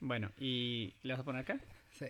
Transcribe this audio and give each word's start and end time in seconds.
Bueno, 0.00 0.30
¿y 0.38 0.94
le 1.02 1.12
vas 1.12 1.20
a 1.20 1.24
poner 1.24 1.42
acá? 1.42 1.60
Sí. 1.90 2.06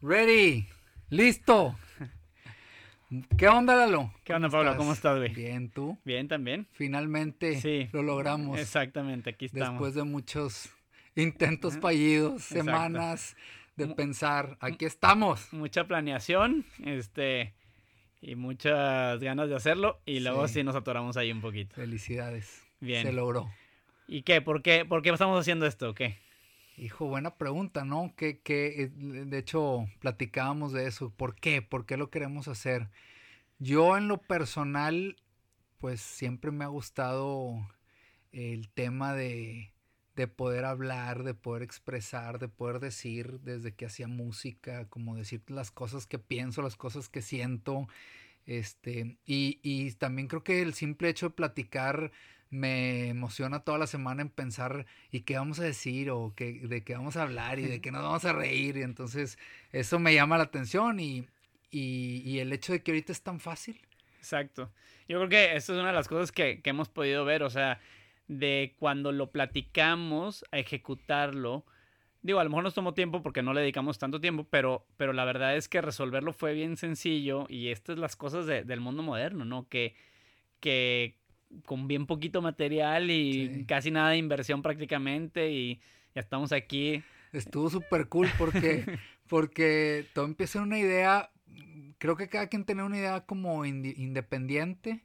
Ready. 0.00 0.66
Listo. 1.10 1.76
¿Qué 3.36 3.48
onda, 3.48 3.74
Lalo? 3.74 4.12
¿Qué 4.24 4.32
onda, 4.34 4.48
Pablo? 4.48 4.76
¿Cómo 4.76 4.92
estás, 4.92 5.18
güey? 5.18 5.34
Bien, 5.34 5.68
¿tú? 5.70 5.98
Bien, 6.04 6.28
también. 6.28 6.66
Finalmente 6.72 7.60
Sí. 7.60 7.88
lo 7.92 8.02
logramos. 8.02 8.58
Exactamente, 8.58 9.30
aquí 9.30 9.46
estamos. 9.46 9.70
Después 9.72 9.94
de 9.94 10.04
muchos 10.04 10.70
intentos 11.16 11.76
fallidos, 11.78 12.34
Exacto. 12.34 12.54
semanas 12.64 13.36
de 13.76 13.88
pensar, 13.88 14.56
aquí 14.60 14.84
estamos. 14.84 15.52
Mucha 15.52 15.86
planeación, 15.88 16.64
este, 16.84 17.54
y 18.20 18.36
muchas 18.36 19.18
ganas 19.20 19.48
de 19.48 19.56
hacerlo, 19.56 20.00
y 20.06 20.20
luego 20.20 20.46
Sí. 20.46 20.54
sí, 20.54 20.62
nos 20.62 20.76
atoramos 20.76 21.16
ahí 21.16 21.32
un 21.32 21.40
poquito. 21.40 21.74
Felicidades. 21.74 22.62
Bien. 22.78 23.02
Se 23.04 23.12
logró. 23.12 23.50
¿Y 24.12 24.24
qué? 24.24 24.42
¿Por 24.42 24.60
qué? 24.60 24.84
¿Por 24.84 25.02
qué 25.02 25.10
estamos 25.10 25.38
haciendo 25.38 25.66
esto? 25.66 25.94
¿Qué? 25.94 26.18
Hijo, 26.76 27.06
buena 27.06 27.36
pregunta, 27.36 27.84
¿no? 27.84 28.12
Que, 28.16 28.40
que 28.40 28.82
eh, 28.82 28.90
de 28.92 29.38
hecho 29.38 29.86
platicábamos 30.00 30.72
de 30.72 30.88
eso. 30.88 31.10
¿Por 31.10 31.36
qué? 31.36 31.62
¿Por 31.62 31.86
qué 31.86 31.96
lo 31.96 32.10
queremos 32.10 32.48
hacer? 32.48 32.90
Yo 33.60 33.96
en 33.96 34.08
lo 34.08 34.20
personal, 34.20 35.14
pues 35.78 36.00
siempre 36.00 36.50
me 36.50 36.64
ha 36.64 36.66
gustado 36.66 37.54
el 38.32 38.68
tema 38.70 39.14
de, 39.14 39.70
de 40.16 40.26
poder 40.26 40.64
hablar, 40.64 41.22
de 41.22 41.34
poder 41.34 41.62
expresar, 41.62 42.40
de 42.40 42.48
poder 42.48 42.80
decir 42.80 43.38
desde 43.42 43.76
que 43.76 43.86
hacía 43.86 44.08
música, 44.08 44.88
como 44.88 45.14
decir 45.14 45.40
las 45.46 45.70
cosas 45.70 46.08
que 46.08 46.18
pienso, 46.18 46.62
las 46.62 46.74
cosas 46.74 47.08
que 47.08 47.22
siento. 47.22 47.86
Este, 48.44 49.18
y, 49.24 49.60
y 49.62 49.92
también 49.92 50.26
creo 50.26 50.42
que 50.42 50.62
el 50.62 50.74
simple 50.74 51.10
hecho 51.10 51.28
de 51.28 51.34
platicar 51.36 52.10
me 52.50 53.08
emociona 53.08 53.60
toda 53.60 53.78
la 53.78 53.86
semana 53.86 54.22
en 54.22 54.28
pensar 54.28 54.86
y 55.12 55.20
qué 55.20 55.36
vamos 55.36 55.60
a 55.60 55.64
decir 55.64 56.10
o 56.10 56.32
qué, 56.36 56.52
de 56.52 56.82
qué 56.82 56.94
vamos 56.94 57.16
a 57.16 57.22
hablar 57.22 57.58
y 57.58 57.64
de 57.66 57.80
qué 57.80 57.90
nos 57.92 58.02
vamos 58.02 58.24
a 58.24 58.32
reír. 58.32 58.76
Y 58.76 58.82
entonces 58.82 59.38
eso 59.72 59.98
me 59.98 60.14
llama 60.14 60.36
la 60.36 60.44
atención 60.44 60.98
y, 61.00 61.26
y, 61.70 62.22
y 62.24 62.38
el 62.40 62.52
hecho 62.52 62.72
de 62.72 62.82
que 62.82 62.90
ahorita 62.90 63.12
es 63.12 63.22
tan 63.22 63.40
fácil. 63.40 63.80
Exacto. 64.18 64.70
Yo 65.08 65.18
creo 65.18 65.28
que 65.28 65.56
esto 65.56 65.72
es 65.74 65.78
una 65.78 65.88
de 65.88 65.94
las 65.94 66.08
cosas 66.08 66.32
que, 66.32 66.60
que 66.60 66.70
hemos 66.70 66.88
podido 66.88 67.24
ver, 67.24 67.42
o 67.42 67.50
sea, 67.50 67.80
de 68.28 68.74
cuando 68.78 69.12
lo 69.12 69.30
platicamos 69.30 70.44
a 70.52 70.58
ejecutarlo. 70.58 71.64
Digo, 72.22 72.38
a 72.38 72.44
lo 72.44 72.50
mejor 72.50 72.64
nos 72.64 72.74
tomó 72.74 72.92
tiempo 72.94 73.22
porque 73.22 73.42
no 73.42 73.54
le 73.54 73.62
dedicamos 73.62 73.98
tanto 73.98 74.20
tiempo, 74.20 74.46
pero, 74.50 74.86
pero 74.96 75.12
la 75.12 75.24
verdad 75.24 75.56
es 75.56 75.68
que 75.68 75.80
resolverlo 75.80 76.32
fue 76.32 76.52
bien 76.52 76.76
sencillo 76.76 77.46
y 77.48 77.68
estas 77.68 77.94
son 77.94 78.02
las 78.02 78.14
cosas 78.14 78.46
de- 78.46 78.62
del 78.62 78.80
mundo 78.80 79.02
moderno, 79.02 79.44
¿no? 79.46 79.68
Que, 79.68 79.94
que 80.60 81.16
con 81.66 81.88
bien 81.88 82.06
poquito 82.06 82.42
material 82.42 83.10
y 83.10 83.48
Sí. 83.48 83.64
casi 83.66 83.90
nada 83.90 84.10
de 84.10 84.18
inversión 84.18 84.62
prácticamente 84.62 85.50
y 85.50 85.80
ya 86.14 86.20
estamos 86.20 86.52
aquí. 86.52 87.02
Estuvo 87.32 87.70
súper 87.70 88.08
cool 88.08 88.28
porque, 88.38 88.84
porque 89.28 90.06
todo 90.14 90.24
empieza 90.24 90.58
en 90.58 90.64
una 90.64 90.78
idea, 90.78 91.30
creo 91.98 92.16
que 92.16 92.28
cada 92.28 92.48
quien 92.48 92.64
tenía 92.64 92.84
una 92.84 92.98
idea 92.98 93.20
como 93.26 93.64
independiente, 93.64 95.04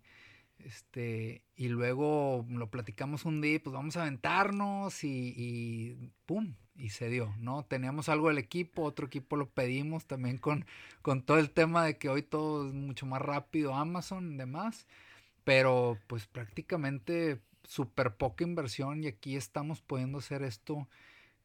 este, 0.60 1.44
y 1.56 1.68
luego 1.68 2.46
lo 2.50 2.70
platicamos 2.72 3.26
un 3.26 3.42
día, 3.42 3.60
pues 3.64 3.74
vamos 3.74 3.98
a 3.98 4.02
aventarnos 4.02 5.04
y, 5.04 5.34
y 5.38 6.10
pum, 6.26 6.56
y 6.76 6.90
se 6.90 7.10
dio, 7.10 7.34
¿no? 7.38 7.64
Teníamos 7.66 8.10
algo 8.10 8.30
del 8.30 8.40
equipo, 8.40 8.82
otro 8.84 9.06
equipo 9.08 9.36
lo 9.36 9.50
pedimos 9.50 10.06
también 10.08 10.38
con, 10.38 10.66
con 11.02 11.22
todo 11.22 11.38
el 11.38 11.52
tema 11.52 11.86
de 11.86 11.98
que 11.98 12.10
hoy 12.10 12.24
todo 12.24 12.68
es 12.68 12.74
mucho 12.74 13.06
más 13.06 13.22
rápido, 13.22 13.76
Amazon 13.76 14.34
y 14.34 14.38
demás, 14.38 14.88
pero 15.46 15.98
pues 16.08 16.28
prácticamente 16.28 17.40
súper 17.64 18.16
poca 18.16 18.44
inversión 18.44 19.04
y 19.04 19.08
aquí 19.08 19.38
estamos 19.38 19.82
pudiendo 19.82 20.18
hacer 20.18 20.44
esto 20.44 20.90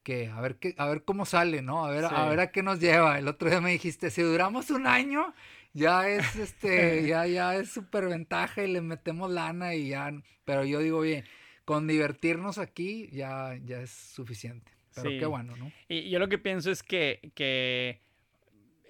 que 0.03 0.29
a 0.29 0.41
ver 0.41 0.56
qué, 0.56 0.75
a 0.79 0.87
ver 0.87 1.05
cómo 1.05 1.25
sale, 1.27 1.62
¿no? 1.62 1.84
A 1.84 1.91
ver, 1.91 2.05
Sí. 2.09 2.15
a 2.15 2.27
ver 2.28 2.41
a 2.41 2.51
qué 2.51 2.62
nos 2.62 2.81
lleva. 2.81 3.19
El 3.19 3.28
otro 3.28 3.48
día 3.51 3.61
me 3.61 3.71
dijiste, 3.71 4.11
si 4.11 4.23
duramos 4.23 4.71
un 4.71 4.87
año, 4.87 5.34
ya 5.75 6.09
es 6.09 6.34
este, 6.37 7.06
ya, 7.06 7.27
ya 7.27 7.55
es 7.56 7.71
súper 7.71 8.09
ventaja 8.09 8.65
y 8.65 8.69
le 8.72 8.81
metemos 8.81 9.31
lana 9.31 9.75
y 9.75 9.91
ya. 9.91 10.11
Pero 10.47 10.65
yo 10.65 10.81
digo, 10.81 10.99
oye, 10.99 11.25
con 11.67 11.87
divertirnos 11.87 12.56
aquí 12.59 13.09
ya, 13.12 13.56
ya 13.65 13.81
es 13.82 13.91
suficiente. 13.91 14.72
Pero 14.94 15.11
Sí. 15.11 15.19
qué 15.19 15.27
bueno, 15.27 15.55
¿no? 15.56 15.71
Y 15.88 16.09
yo 16.11 16.19
lo 16.19 16.28
que 16.28 16.38
pienso 16.38 16.71
es 16.71 16.82
que, 16.82 17.31
que 17.34 18.00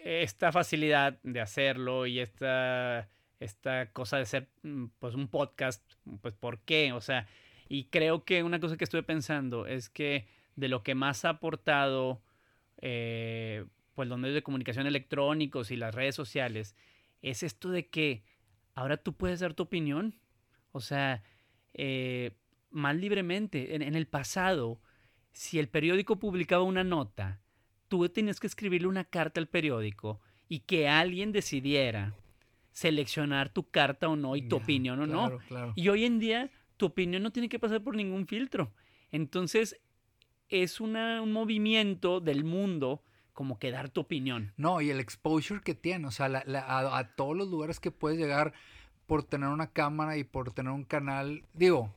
esta 0.02 0.52
facilidad 0.52 1.18
de 1.24 1.40
hacerlo 1.40 2.06
y 2.06 2.20
esta, 2.20 3.08
esta 3.40 3.90
cosa 3.92 4.18
de 4.18 4.26
ser 4.26 4.48
mm, 4.62 4.86
pues 4.98 5.14
un 5.14 5.28
podcast, 5.28 5.82
pues 6.20 6.34
¿por 6.34 6.60
qué? 6.60 6.92
O 6.92 7.00
sea, 7.00 7.26
y 7.68 7.84
creo 7.84 8.24
que 8.24 8.42
una 8.42 8.60
cosa 8.60 8.76
que 8.76 8.84
estuve 8.84 9.02
pensando 9.02 9.66
es 9.66 9.88
que 9.88 10.28
de 10.56 10.68
lo 10.68 10.82
que 10.82 10.94
más 10.94 11.24
ha 11.24 11.30
aportado 11.30 12.22
eh, 12.82 13.64
pues 13.94 14.08
los 14.08 14.18
medios 14.18 14.34
de 14.34 14.42
comunicación 14.42 14.86
electrónicos 14.86 15.70
y 15.70 15.76
las 15.76 15.94
redes 15.94 16.14
sociales 16.14 16.76
es 17.22 17.42
esto 17.42 17.70
de 17.70 17.88
que 17.88 18.24
ahora 18.74 18.98
tú 18.98 19.14
puedes 19.14 19.40
dar 19.40 19.54
tu 19.54 19.64
opinión. 19.64 20.14
O 20.72 20.80
sea, 20.80 21.22
eh, 21.74 22.32
más 22.70 22.96
libremente. 22.96 23.74
En, 23.74 23.82
en 23.82 23.94
el 23.94 24.06
pasado, 24.06 24.80
si 25.32 25.58
el 25.58 25.68
periódico 25.68 26.18
publicaba 26.18 26.62
una 26.62 26.84
nota, 26.84 27.40
tú 27.88 28.08
tenías 28.08 28.40
que 28.40 28.46
escribirle 28.46 28.88
una 28.88 29.04
carta 29.04 29.40
al 29.40 29.48
periódico 29.48 30.20
y 30.48 30.60
que 30.60 30.88
alguien 30.88 31.32
decidiera 31.32 32.14
seleccionar 32.72 33.52
tu 33.52 33.68
carta 33.70 34.08
o 34.08 34.16
no 34.16 34.36
y 34.36 34.42
tu 34.42 34.56
opinión 34.56 35.00
o 35.00 35.06
no. 35.06 35.38
Claro. 35.48 35.72
Y 35.76 35.88
hoy 35.88 36.04
en 36.04 36.18
día 36.18 36.50
tu 36.76 36.86
opinión 36.86 37.22
no 37.22 37.30
tiene 37.32 37.48
que 37.48 37.58
pasar 37.58 37.82
por 37.82 37.94
ningún 37.96 38.26
filtro. 38.26 38.72
Entonces 39.10 39.80
es 40.48 40.80
una- 40.80 41.20
un 41.22 41.32
movimiento 41.32 42.20
del 42.20 42.44
mundo 42.44 43.02
como 43.32 43.58
que 43.58 43.70
dar 43.70 43.88
tu 43.88 44.00
opinión. 44.02 44.52
No, 44.56 44.80
y 44.80 44.90
el 44.90 45.00
exposure 45.00 45.60
que 45.62 45.74
tiene, 45.74 46.06
o 46.06 46.10
sea, 46.10 46.28
la- 46.28 46.42
la- 46.46 46.60
a, 46.60 46.98
a 46.98 47.14
todos 47.14 47.36
los 47.36 47.48
lugares 47.48 47.80
que 47.80 47.90
puedes 47.90 48.18
llegar 48.18 48.52
por 49.06 49.22
tener 49.24 49.48
una 49.48 49.68
cámara 49.68 50.16
y 50.16 50.24
por 50.24 50.52
tener 50.52 50.72
un 50.72 50.84
canal, 50.84 51.44
digo, 51.54 51.92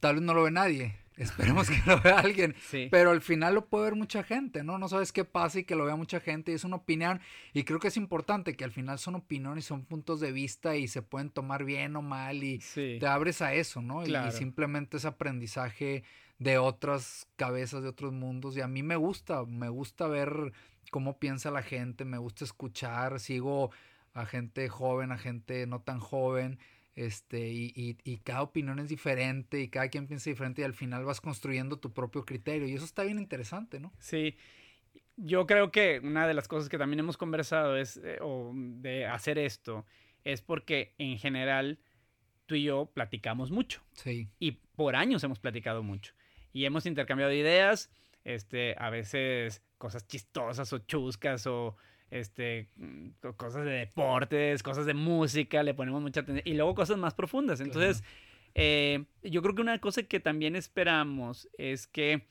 tal 0.00 0.16
vez 0.16 0.22
no 0.24 0.34
lo 0.34 0.42
ve 0.44 0.50
nadie, 0.50 0.96
esperemos 1.16 1.68
que 1.70 1.76
lo 1.86 2.00
vea 2.00 2.18
alguien, 2.18 2.54
Sí. 2.70 2.88
pero 2.90 3.10
al 3.10 3.20
final 3.22 3.54
lo 3.54 3.66
puede 3.66 3.84
ver 3.84 3.94
mucha 3.94 4.22
gente, 4.22 4.62
¿no? 4.64 4.78
No 4.78 4.88
sabes 4.88 5.12
qué 5.12 5.24
pasa 5.24 5.58
y 5.60 5.64
que 5.64 5.74
lo 5.74 5.84
vea 5.84 5.96
mucha 5.96 6.20
gente 6.20 6.52
y 6.52 6.54
es 6.54 6.64
una 6.64 6.76
opinión 6.76 7.20
y 7.52 7.64
creo 7.64 7.78
que 7.78 7.88
es 7.88 7.96
importante 7.96 8.56
que 8.56 8.64
al 8.64 8.72
final 8.72 8.98
son 8.98 9.14
opiniones, 9.14 9.64
son 9.64 9.84
puntos 9.84 10.20
de 10.20 10.32
vista 10.32 10.76
y 10.76 10.88
se 10.88 11.02
pueden 11.02 11.30
tomar 11.30 11.64
bien 11.64 11.96
o 11.96 12.02
mal 12.02 12.42
y 12.44 12.60
Sí. 12.60 12.98
te 13.00 13.06
abres 13.06 13.42
a 13.42 13.54
eso, 13.54 13.80
¿no? 13.82 14.04
Y-. 14.06 14.14
Y 14.14 14.30
simplemente 14.32 14.96
es 14.98 15.04
aprendizaje 15.04 16.04
de 16.38 16.58
otras 16.58 17.28
cabezas, 17.36 17.82
de 17.82 17.88
otros 17.88 18.12
mundos. 18.12 18.56
Y 18.56 18.60
a 18.60 18.68
mí 18.68 18.82
me 18.82 18.96
gusta, 18.96 19.44
me 19.46 19.68
gusta 19.70 20.06
ver 20.06 20.52
cómo 20.90 21.18
piensa 21.18 21.50
la 21.50 21.62
gente, 21.62 22.04
me 22.04 22.18
gusta 22.18 22.44
escuchar, 22.44 23.20
sigo 23.20 23.70
a 24.12 24.26
gente 24.26 24.68
joven, 24.68 25.12
a 25.12 25.18
gente 25.18 25.66
no 25.66 25.80
tan 25.80 25.98
joven, 25.98 26.58
este, 26.96 27.50
y, 27.50 27.72
y, 27.76 27.98
y 28.04 28.18
cada 28.18 28.42
opinión 28.42 28.78
es 28.78 28.88
diferente 28.88 29.60
y 29.60 29.68
cada 29.68 29.88
quien 29.88 30.06
piensa 30.06 30.30
diferente 30.30 30.62
y 30.62 30.64
al 30.64 30.74
final 30.74 31.04
vas 31.04 31.20
construyendo 31.20 31.78
tu 31.78 31.92
propio 31.92 32.24
criterio. 32.24 32.66
Y 32.66 32.74
eso 32.74 32.84
está 32.84 33.04
bien 33.04 33.18
interesante, 33.18 33.78
¿no? 33.78 33.92
Sí. 33.98 34.36
Yo 35.16 35.46
creo 35.46 35.70
que 35.70 36.00
una 36.02 36.26
de 36.26 36.34
las 36.34 36.48
cosas 36.48 36.68
que 36.68 36.78
también 36.78 37.00
hemos 37.00 37.16
conversado 37.16 37.76
es, 37.76 37.98
eh, 37.98 38.18
o 38.20 38.52
de 38.54 39.06
hacer 39.06 39.38
esto, 39.38 39.86
es 40.24 40.42
porque 40.42 40.94
en 40.98 41.18
general 41.18 41.78
tú 42.46 42.54
y 42.54 42.64
yo 42.64 42.90
platicamos 42.92 43.50
mucho. 43.50 43.82
Sí. 43.92 44.28
y 44.38 44.52
por 44.74 44.96
años 44.96 45.24
hemos 45.24 45.38
platicado 45.38 45.82
mucho 45.82 46.14
y 46.52 46.64
hemos 46.64 46.86
intercambiado 46.86 47.32
ideas, 47.32 47.90
este, 48.24 48.74
a 48.78 48.88
veces 48.88 49.62
cosas 49.78 50.06
chistosas 50.06 50.72
o 50.72 50.78
chuscas 50.78 51.46
o 51.46 51.76
este, 52.10 52.68
mm, 52.76 53.08
co- 53.20 53.36
cosas 53.36 53.64
de 53.64 53.72
deportes, 53.72 54.62
cosas 54.62 54.86
de 54.86 54.94
música, 54.94 55.62
le 55.62 55.74
ponemos 55.74 56.00
mucha 56.02 56.20
atención 56.20 56.46
y 56.46 56.54
luego 56.56 56.74
cosas 56.74 56.96
más 56.98 57.14
profundas. 57.14 57.60
Entonces, 57.60 58.04
eh, 58.54 59.04
yo 59.22 59.42
creo 59.42 59.54
que 59.54 59.62
una 59.62 59.78
cosa 59.80 60.02
que 60.04 60.20
también 60.20 60.56
esperamos 60.56 61.48
es 61.58 61.86
que 61.86 62.26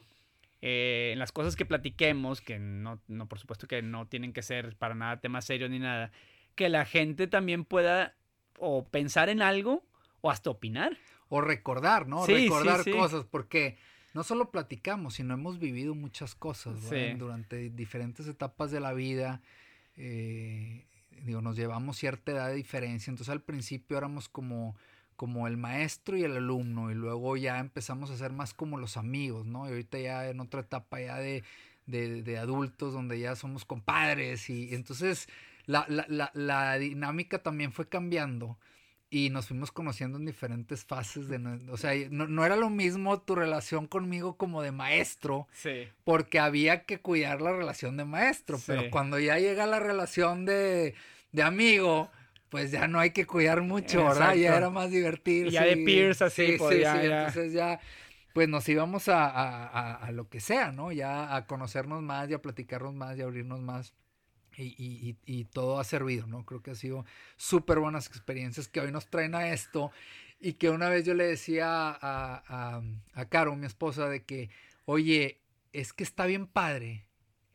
eh, 0.61 1.11
en 1.13 1.19
las 1.19 1.31
cosas 1.31 1.55
que 1.55 1.65
platiquemos, 1.65 2.41
que 2.41 2.57
no, 2.57 2.99
no, 3.07 3.27
por 3.27 3.39
supuesto 3.39 3.67
que 3.67 3.81
no 3.81 4.07
tienen 4.07 4.33
que 4.33 4.41
ser 4.41 4.75
para 4.75 4.95
nada 4.95 5.19
temas 5.19 5.45
serios 5.45 5.69
ni 5.69 5.79
nada, 5.79 6.11
que 6.55 6.69
la 6.69 6.85
gente 6.85 7.27
también 7.27 7.65
pueda 7.65 8.15
o 8.57 8.85
pensar 8.85 9.29
en 9.29 9.41
algo 9.41 9.83
o 10.21 10.31
hasta 10.31 10.49
opinar. 10.49 10.97
O 11.29 11.41
recordar, 11.41 12.07
¿no? 12.07 12.25
Sí, 12.25 12.33
recordar 12.33 12.83
sí. 12.83 12.91
cosas, 12.91 13.25
porque 13.25 13.77
no 14.13 14.23
solo 14.23 14.49
platicamos, 14.49 15.15
sino 15.15 15.33
hemos 15.33 15.59
vivido 15.59 15.93
muchas 15.93 16.33
cosas 16.33 16.89
durante 17.17 17.69
diferentes 17.69 18.27
etapas 18.27 18.71
de 18.71 18.79
la 18.79 18.93
vida. 18.93 19.41
Eh, 19.97 20.85
digo, 21.23 21.41
nos 21.41 21.55
llevamos 21.55 21.97
cierta 21.97 22.31
edad 22.31 22.47
de 22.49 22.55
diferencia, 22.55 23.11
entonces 23.11 23.31
al 23.31 23.41
principio 23.41 23.97
éramos 23.97 24.29
como, 24.29 24.75
como 25.15 25.47
el 25.47 25.57
maestro 25.57 26.17
y 26.17 26.23
el 26.23 26.37
alumno, 26.37 26.91
y 26.91 26.95
luego 26.95 27.37
ya 27.37 27.59
empezamos 27.59 28.09
a 28.11 28.17
ser 28.17 28.31
más 28.31 28.53
como 28.53 28.77
los 28.77 28.97
amigos, 28.97 29.45
¿no? 29.45 29.67
Y 29.67 29.71
ahorita 29.71 29.99
ya 29.99 30.29
en 30.29 30.39
otra 30.39 30.61
etapa 30.61 30.99
ya 31.01 31.17
de, 31.17 31.43
de, 31.85 32.37
adultos, 32.37 32.93
donde 32.93 33.19
ya 33.19 33.35
somos 33.35 33.65
compadres, 33.65 34.49
y 34.49 34.73
entonces 34.75 35.27
la, 35.65 35.85
la, 35.87 36.31
la 36.33 36.77
dinámica 36.77 37.41
también 37.41 37.71
fue 37.71 37.87
cambiando. 37.87 38.57
Y 39.09 39.29
nos 39.29 39.47
fuimos 39.47 39.71
conociendo 39.71 40.17
en 40.17 40.25
diferentes 40.25 40.83
fases 40.83 41.27
de... 41.27 41.37
O 41.69 41.77
sea, 41.77 41.93
no, 42.09 42.45
era 42.45 42.55
lo 42.55 42.69
mismo 42.69 43.21
tu 43.21 43.35
relación 43.35 43.87
conmigo 43.87 44.35
como 44.37 44.61
de 44.61 44.71
maestro, 44.71 45.47
sí. 45.53 45.87
porque 46.03 46.39
había 46.39 46.85
que 46.85 46.99
cuidar 46.99 47.41
la 47.41 47.53
relación 47.53 47.97
de 47.97 48.05
maestro, 48.05 48.59
pero 48.65 48.89
cuando 48.89 49.19
ya 49.19 49.39
llega 49.39 49.67
la 49.67 49.79
relación 49.79 50.45
de, 50.45 50.95
de 51.31 51.43
amigo, 51.43 52.09
pues 52.49 52.71
ya 52.71 52.87
no 52.87 52.99
hay 52.99 53.11
que 53.11 53.25
cuidar 53.25 53.61
mucho, 53.61 54.03
¿verdad? 54.03 54.33
Ya 54.35 54.57
era 54.57 54.69
más 54.69 54.89
divertirse. 54.89 55.51
Ya 55.51 55.63
de 55.63 55.77
peers 55.77 56.21
así, 56.21 56.47
sí, 56.47 56.55
pues, 56.57 56.85
entonces 56.85 57.53
ya 57.53 57.79
pues 58.33 58.49
nos 58.49 58.67
íbamos 58.67 59.07
a, 59.07 59.29
a, 59.29 59.93
a, 59.93 60.11
lo 60.11 60.27
que 60.27 60.41
sea, 60.41 60.73
¿no? 60.73 60.91
Ya 60.91 61.37
a 61.37 61.47
conocernos 61.47 62.01
más 62.01 62.29
y 62.29 62.33
a 62.33 62.41
platicarnos 62.41 62.93
más 62.93 63.17
y 63.17 63.21
a 63.21 63.23
abrirnos 63.23 63.61
más. 63.61 63.93
Y, 64.57 64.63
y, 64.63 65.17
y, 65.25 65.45
todo 65.45 65.79
ha 65.79 65.83
servido, 65.83 66.27
¿no? 66.27 66.45
Creo 66.45 66.61
que 66.61 66.71
ha 66.71 66.75
sido 66.75 67.05
súper 67.35 67.79
buenas 67.79 68.07
experiencias 68.07 68.67
que 68.67 68.79
hoy 68.79 68.91
nos 68.91 69.07
traen 69.07 69.35
a 69.35 69.49
esto. 69.49 69.91
Y 70.39 70.53
que 70.53 70.69
una 70.69 70.89
vez 70.89 71.05
yo 71.05 71.13
le 71.13 71.25
decía 71.25 71.67
a, 71.89 72.81
a, 73.13 73.25
Caro, 73.25 73.55
mi 73.55 73.65
esposa, 73.65 74.07
de 74.07 74.23
que, 74.23 74.49
oye, 74.85 75.41
es 75.73 75.93
que 75.93 76.03
está 76.03 76.25
bien 76.25 76.47
padre 76.47 77.05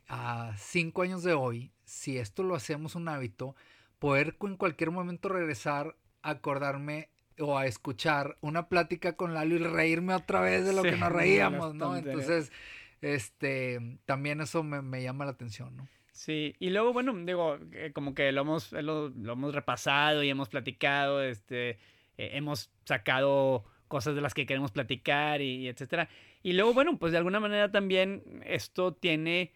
a 0.09 0.55
cinco 0.59 1.03
años 1.03 1.23
de 1.23 1.33
hoy, 1.33 1.73
si 1.85 2.19
esto 2.19 2.43
lo 2.43 2.55
hacemos 2.55 2.95
un 2.95 3.09
hábito, 3.09 3.55
poder 3.99 4.37
en 4.43 4.57
cualquier 4.57 4.91
momento 4.91 5.29
regresar, 5.29 5.97
acordarme 6.23 7.09
o 7.39 7.57
a 7.57 7.67
escuchar 7.67 8.37
una 8.41 8.69
plática 8.69 9.15
con 9.15 9.35
Lalo 9.35 9.55
y 9.55 9.59
reírme 9.59 10.15
otra 10.15 10.41
vez 10.41 10.67
de 10.67 10.73
lo 10.73 10.83
que 10.83 10.97
nos 10.97 11.13
reíamos, 11.13 11.75
¿no? 11.75 11.97
Entonces, 11.97 12.53
este, 13.01 13.99
también 14.05 14.41
eso 14.41 14.63
me, 14.63 15.03
llama 15.03 15.25
la 15.25 15.33
atención, 15.33 15.77
¿no? 15.77 15.89
Sí, 16.21 16.55
y 16.59 16.69
luego, 16.69 16.93
bueno, 16.93 17.15
digo, 17.25 17.57
eh, 17.73 17.93
como 17.95 18.15
que 18.15 18.31
lo 18.31 18.43
hemos, 18.43 18.73
lo, 18.73 19.07
hemos 19.07 19.55
repasado 19.55 20.23
y 20.23 20.29
hemos 20.29 20.51
platicado, 20.51 21.23
este, 21.23 21.71
eh, 22.19 22.33
hemos 22.35 22.71
sacado 22.85 23.65
cosas 23.89 24.15
de 24.15 24.21
las 24.21 24.35
que 24.35 24.45
queremos 24.45 24.71
platicar 24.71 25.41
y, 25.41 25.67
etcétera. 25.67 26.11
Y 26.43 26.53
luego, 26.53 26.75
bueno, 26.75 26.99
pues 26.99 27.13
de 27.13 27.17
alguna 27.17 27.41
manera 27.41 27.73
también 27.73 28.43
esto 28.45 28.93
tiene 28.93 29.55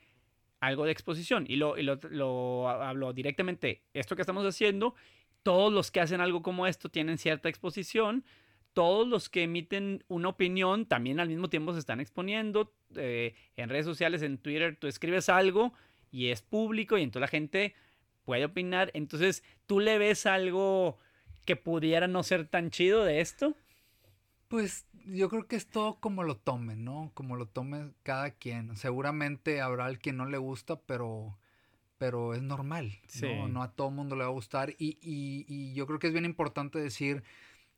algo 0.58 0.87
de 0.87 0.93
exposición 0.93 1.44
y 1.46 1.56
lo, 1.56 1.76
y 1.76 1.82
lo, 1.82 2.00
lo 2.08 2.67
hablo 2.70 3.12
directamente. 3.12 3.82
Esto 3.93 4.17
que 4.17 4.22
estamos 4.22 4.46
haciendo 4.46 4.94
todos 5.43 5.70
los 5.70 5.90
que 5.90 6.00
hacen 6.00 6.22
algo 6.22 6.43
como 6.43 6.67
esto 6.67 6.88
tienen 6.88 7.19
cierta 7.19 7.50
exposición. 7.50 8.25
Todos 8.72 9.06
los 9.06 9.28
que 9.28 9.43
emiten 9.43 10.02
una 10.08 10.31
opinión 10.31 10.87
también 10.87 11.20
al 11.20 11.28
mismo 11.28 11.50
tiempo 11.50 11.75
se 11.75 11.81
están 11.81 12.00
exponiendo. 12.00 12.72
Eh, 12.96 13.34
en 13.58 13.69
redes 13.69 13.84
sociales, 13.84 14.22
en 14.22 14.38
Twitter, 14.38 14.78
tú 14.81 14.87
escribes 14.87 15.28
algo 15.28 15.75
y 16.14 16.31
es 16.31 16.43
público 16.43 16.96
y 16.96 17.02
entonces 17.02 17.22
la 17.22 17.28
gente 17.28 17.75
puede 18.25 18.44
opinar. 18.44 18.93
Entonces, 18.94 19.43
¿tú 19.66 19.81
le 19.81 19.99
ves 19.99 20.26
algo 20.26 20.96
que 21.44 21.56
pudiera 21.56 22.06
no 22.06 22.22
ser 22.22 22.46
tan 22.46 22.70
chido 22.70 23.05
de 23.05 23.20
esto? 23.20 23.56
Pues 24.46 24.87
yo 25.06 25.28
creo 25.28 25.49
que 25.49 25.56
es 25.56 25.66
todo 25.66 25.99
como 25.99 26.22
lo 26.22 26.37
tomen, 26.37 26.84
¿no? 26.84 27.11
Como 27.14 27.34
lo 27.34 27.46
tome 27.46 27.90
cada 28.05 28.31
quien. 28.31 28.76
Seguramente 28.76 29.61
habrá 29.61 29.88
el 29.88 29.99
que 29.99 30.12
no 30.12 30.26
le 30.26 30.38
gusta, 30.38 30.81
pero 30.81 31.37
pero 31.99 32.34
es 32.34 32.43
normal, 32.43 33.00
¿no? 33.22 33.49
No 33.49 33.62
a 33.62 33.72
todo 33.72 33.90
mundo 33.90 34.14
le 34.14 34.22
va 34.22 34.28
a 34.28 34.32
gustar 34.32 34.70
y, 34.78 34.99
y, 35.00 35.46
y, 35.49 35.75
yo 35.75 35.87
creo 35.87 35.99
que 35.99 36.08
es 36.08 36.12
bien 36.12 36.25
importante 36.25 36.78
decir, 36.78 37.22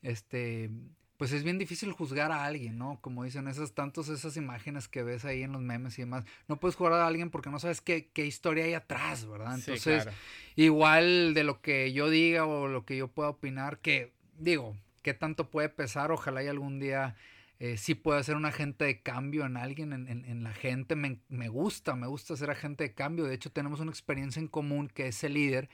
este, 0.02 0.70
pues 1.16 1.32
es 1.32 1.44
bien 1.44 1.58
difícil 1.58 1.92
juzgar 1.92 2.30
a 2.32 2.44
alguien, 2.44 2.78
¿no? 2.78 2.98
Como 3.00 3.24
dicen 3.24 3.48
esas 3.48 3.72
tantos 3.72 4.08
esas 4.08 4.36
imágenes 4.36 4.88
que 4.88 5.02
ves 5.02 5.24
ahí 5.24 5.42
en 5.42 5.52
los 5.52 5.62
memes 5.62 5.98
y 5.98 6.02
demás. 6.02 6.24
No 6.48 6.58
puedes 6.58 6.76
jugar 6.76 6.92
a 6.94 7.06
alguien 7.06 7.30
porque 7.30 7.50
no 7.50 7.58
sabes 7.58 7.80
qué, 7.80 8.08
qué 8.12 8.26
historia 8.26 8.64
hay 8.64 8.74
atrás, 8.74 9.26
¿verdad? 9.26 9.54
Entonces, 9.54 10.08
igual 10.56 11.34
de 11.34 11.44
lo 11.44 11.60
que 11.60 11.92
yo 11.92 12.10
diga 12.10 12.44
o 12.44 12.68
lo 12.68 12.84
que 12.84 12.96
yo 12.96 13.08
pueda 13.08 13.30
opinar, 13.30 13.78
que 13.78 14.12
digo, 14.38 14.76
qué 15.02 15.14
tanto 15.14 15.50
puede 15.50 15.68
pesar, 15.68 16.10
ojalá 16.12 16.42
y 16.42 16.48
algún 16.48 16.80
día 16.80 17.16
eh, 17.58 17.78
sí 17.78 17.94
puedo 17.94 18.22
ser 18.22 18.36
un 18.36 18.44
agente 18.44 18.84
de 18.84 19.00
cambio 19.00 19.46
en 19.46 19.56
alguien, 19.56 19.92
en, 19.92 20.08
en, 20.08 20.44
la 20.44 20.52
gente. 20.52 20.94
Me, 20.94 21.20
me, 21.28 21.48
gusta, 21.48 21.96
me 21.96 22.06
gusta 22.06 22.36
ser 22.36 22.50
agente 22.50 22.84
de 22.84 22.92
cambio. 22.92 23.24
De 23.24 23.34
hecho, 23.34 23.50
tenemos 23.50 23.80
una 23.80 23.90
experiencia 23.90 24.40
en 24.40 24.48
común 24.48 24.88
que 24.88 25.08
es 25.08 25.24
el 25.24 25.34
líder, 25.34 25.70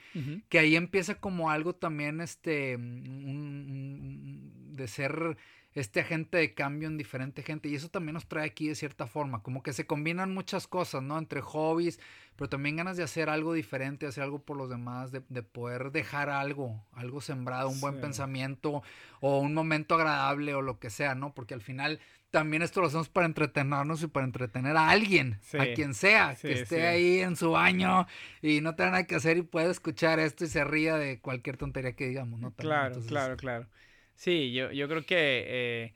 que 0.47 0.59
ahí 0.59 0.77
empieza 0.77 1.15
como 1.15 1.51
algo 1.51 1.75
también 1.75 2.21
este, 2.21 2.77
de 2.79 4.87
ser 4.87 5.37
este 5.75 6.01
agente 6.01 6.37
de 6.37 6.53
cambio 6.53 6.87
en 6.87 6.97
diferente 6.97 7.43
gente. 7.43 7.69
Y 7.69 7.75
eso 7.75 7.89
también 7.89 8.13
nos 8.13 8.27
trae 8.27 8.45
aquí 8.45 8.67
de 8.67 8.75
cierta 8.75 9.07
forma, 9.07 9.41
como 9.41 9.63
que 9.63 9.73
se 9.73 9.85
combinan 9.85 10.33
muchas 10.33 10.67
cosas, 10.67 11.03
¿no? 11.03 11.17
Entre 11.17 11.41
hobbies, 11.41 11.99
pero 12.35 12.49
también 12.49 12.75
ganas 12.75 12.97
de 12.97 13.03
hacer 13.03 13.29
algo 13.29 13.53
diferente, 13.53 14.05
hacer 14.05 14.23
algo 14.23 14.39
por 14.39 14.57
los 14.57 14.69
demás, 14.69 15.11
de, 15.11 15.21
de 15.29 15.43
poder 15.43 15.91
dejar 15.91 16.29
algo, 16.29 16.83
algo 16.93 17.21
sembrado, 17.21 17.69
un 17.69 17.81
buen 17.81 17.99
pensamiento 18.01 18.83
o 19.19 19.39
un 19.39 19.53
momento 19.53 19.95
agradable 19.95 20.53
o 20.53 20.61
lo 20.61 20.79
que 20.79 20.89
sea, 20.89 21.15
¿no? 21.15 21.33
Porque 21.33 21.53
al 21.53 21.61
final 21.61 21.99
también 22.33 22.63
esto 22.63 22.81
lo 22.81 22.87
hacemos 22.87 23.09
para 23.09 23.27
entretenernos 23.27 24.01
y 24.01 24.07
para 24.07 24.25
entretener 24.25 24.75
a 24.75 24.89
alguien, 24.89 25.39
a 25.53 25.65
quien 25.75 25.93
sea, 25.93 26.35
que 26.35 26.53
esté 26.53 26.87
ahí 26.87 27.19
en 27.19 27.35
su 27.35 27.51
baño 27.51 28.07
y 28.41 28.59
no 28.59 28.73
tenga 28.75 28.89
nada 28.89 29.03
que 29.03 29.13
hacer 29.13 29.37
y 29.37 29.43
pueda 29.43 29.69
escuchar 29.69 30.19
esto 30.19 30.43
y 30.43 30.47
se 30.47 30.63
ría 30.63 30.97
de 30.97 31.19
cualquier 31.19 31.57
tontería 31.57 31.95
que 31.95 32.07
digamos, 32.07 32.39
¿no? 32.39 32.51
claro, 32.55 32.99
claro, 33.07 33.37
claro. 33.37 33.67
Sí, 34.15 34.53
yo, 34.53 34.71
yo 34.71 34.87
creo 34.87 35.05
que, 35.05 35.43
eh, 35.47 35.93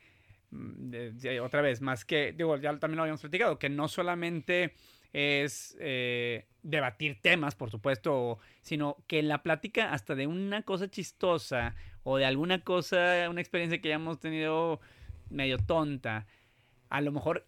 mm, 0.50 1.42
otra 1.42 1.62
vez, 1.62 1.80
más 1.80 2.04
que, 2.04 2.32
digo, 2.32 2.56
ya 2.56 2.78
también 2.78 2.96
lo 2.96 3.02
habíamos 3.02 3.20
platicado, 3.20 3.58
que 3.58 3.68
no 3.68 3.88
solamente 3.88 4.74
es 5.12 5.76
eh, 5.80 6.46
debatir 6.62 7.20
temas, 7.20 7.54
por 7.54 7.70
supuesto, 7.70 8.38
sino 8.60 8.96
que 9.06 9.22
la 9.22 9.42
plática 9.42 9.92
hasta 9.92 10.14
de 10.14 10.26
una 10.26 10.62
cosa 10.62 10.90
chistosa 10.90 11.74
o 12.02 12.18
de 12.18 12.26
alguna 12.26 12.62
cosa, 12.62 13.28
una 13.30 13.40
experiencia 13.40 13.80
que 13.80 13.88
hayamos 13.88 14.20
tenido 14.20 14.80
medio 15.30 15.58
tonta, 15.58 16.26
a 16.90 17.00
lo 17.00 17.12
mejor 17.12 17.46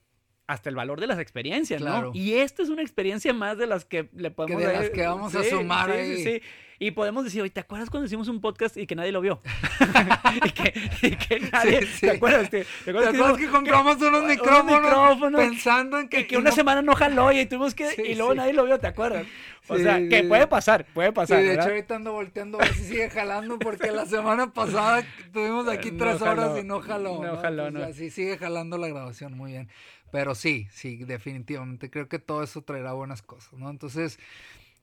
hasta 0.50 0.69
el 0.69 0.75
valor 0.75 1.00
de 1.00 1.06
las 1.06 1.20
experiencias, 1.20 1.81
¿no? 1.81 2.11
Y 2.12 2.35
esta 2.35 2.62
es 2.62 2.70
una 2.70 2.82
experiencia 2.82 3.32
más 3.32 3.56
de 3.56 3.67
las 3.67 3.85
que 3.85 4.08
le 4.17 4.32
podemos... 4.32 4.61
Que 4.61 4.67
de 4.67 4.73
las 4.73 4.91
que 4.91 5.06
vamos 5.06 5.32
a 5.35 5.44
sumar 5.44 5.91
ahí. 5.91 6.17
Sí, 6.17 6.25
sí. 6.25 6.43
Y 6.82 6.93
podemos 6.93 7.25
decir, 7.25 7.43
oye, 7.43 7.50
¿te 7.50 7.61
acuerdas 7.61 7.91
cuando 7.91 8.06
hicimos 8.06 8.26
un 8.29 8.41
podcast 8.41 8.76
y 8.76 8.87
que 8.87 8.97
nadie 8.97 9.12
lo 9.12 9.20
vio? 9.20 9.43
y, 10.44 10.50
que, 10.50 10.75
y, 11.02 11.11
que, 11.11 11.41
nadie... 11.52 11.87
¿Te 12.00 12.11
acuerdas? 12.11 12.50
¿Te, 12.50 12.67
¿te 12.85 12.91
acuerdas, 12.91 13.37
que, 13.37 13.49
compramos 13.49 13.97
unos 14.00 14.25
micrófonos, 14.25 15.41
pensando 15.41 16.00
en 16.00 16.08
que... 16.08 16.20
Y 16.20 16.26
que 16.26 16.37
una 16.37 16.50
semana 16.50 16.82
no 16.82 16.97
jaló 16.97 17.31
y 17.31 17.47
tuvimos 17.47 17.75
que... 17.75 17.94
y 18.05 18.17
luego 18.17 18.35
nadie 18.35 18.52
lo 18.52 18.64
vio, 18.64 18.81
¿te 18.81 18.88
acuerdas? 18.88 19.26
O 19.69 19.79
sea, 19.79 20.08
que 20.08 20.25
puede 20.25 20.47
pasar, 20.47 20.85
puede 20.93 21.12
pasar. 21.12 21.41
Sí, 21.41 21.47
de 21.47 21.55
hecho 21.55 21.69
ahorita 21.69 21.97
ando 21.97 22.12
volteando 22.12 22.58
a 22.61 22.64
ver 22.64 22.75
si 22.75 22.85
sigue 22.85 23.11
jalando 23.11 23.58
porque 23.58 23.93
la 23.93 24.06
semana 24.06 24.52
pasada 24.52 25.05
tuvimos 25.32 25.69
aquí 25.69 25.93
tres 25.93 26.20
horas 26.23 26.58
y 26.58 26.64
no 26.64 26.81
jaló. 26.81 27.23
No, 27.23 27.37
jaló, 27.37 27.70
no. 27.70 27.93
Sí, 27.93 28.11
sigue 28.11 28.37
jalando 28.37 28.79
la 28.79 28.88
grabación, 28.88 29.37
muy 29.37 29.52
bien. 29.52 29.69
Pero 30.12 30.34
sí, 30.34 30.66
sí, 30.73 31.04
definitivamente 31.04 31.90
creo 31.90 32.08
que 32.08 32.18
todo 32.18 32.42
eso 32.42 32.62
traerá 32.62 32.92
buenas 32.92 33.23
cosas, 33.23 33.52
¿no? 33.54 33.70
Entonces, 33.70 34.18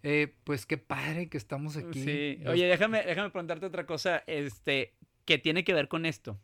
eh, 0.04 0.34
pues 0.44 0.66
qué 0.66 0.78
padre 0.78 1.28
que 1.30 1.38
estamos 1.38 1.76
aquí. 1.76 2.04
Sí, 2.04 2.44
oye, 2.48 2.66
déjame, 2.66 3.04
déjame 3.04 3.30
preguntarte 3.30 3.66
otra 3.66 3.86
cosa, 3.86 4.24
este, 4.28 4.94
que 5.26 5.38
tiene 5.38 5.64
que 5.64 5.74
ver 5.74 5.88
con 5.88 6.06
esto. 6.06 6.40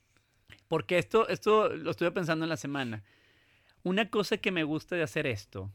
Porque 0.68 0.98
esto, 0.98 1.28
esto 1.30 1.70
lo 1.70 1.92
estuve 1.92 2.12
pensando 2.12 2.46
en 2.46 2.50
la 2.50 2.58
semana. 2.58 3.04
Una 3.84 4.10
cosa 4.10 4.38
que 4.38 4.52
me 4.52 4.64
gusta 4.64 4.96
de 4.96 5.04
hacer 5.04 5.28
esto 5.28 5.72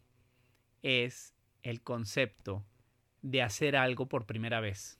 es 0.82 1.34
el 1.62 1.82
concepto 1.82 2.64
de 3.22 3.42
hacer 3.42 3.76
algo 3.76 4.08
por 4.08 4.26
primera 4.26 4.60
vez. 4.60 4.98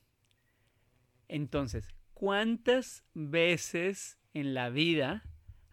Entonces, 1.27 1.89
¿cuántas 2.13 3.03
veces 3.13 4.19
en 4.33 4.53
la 4.53 4.69
vida 4.69 5.23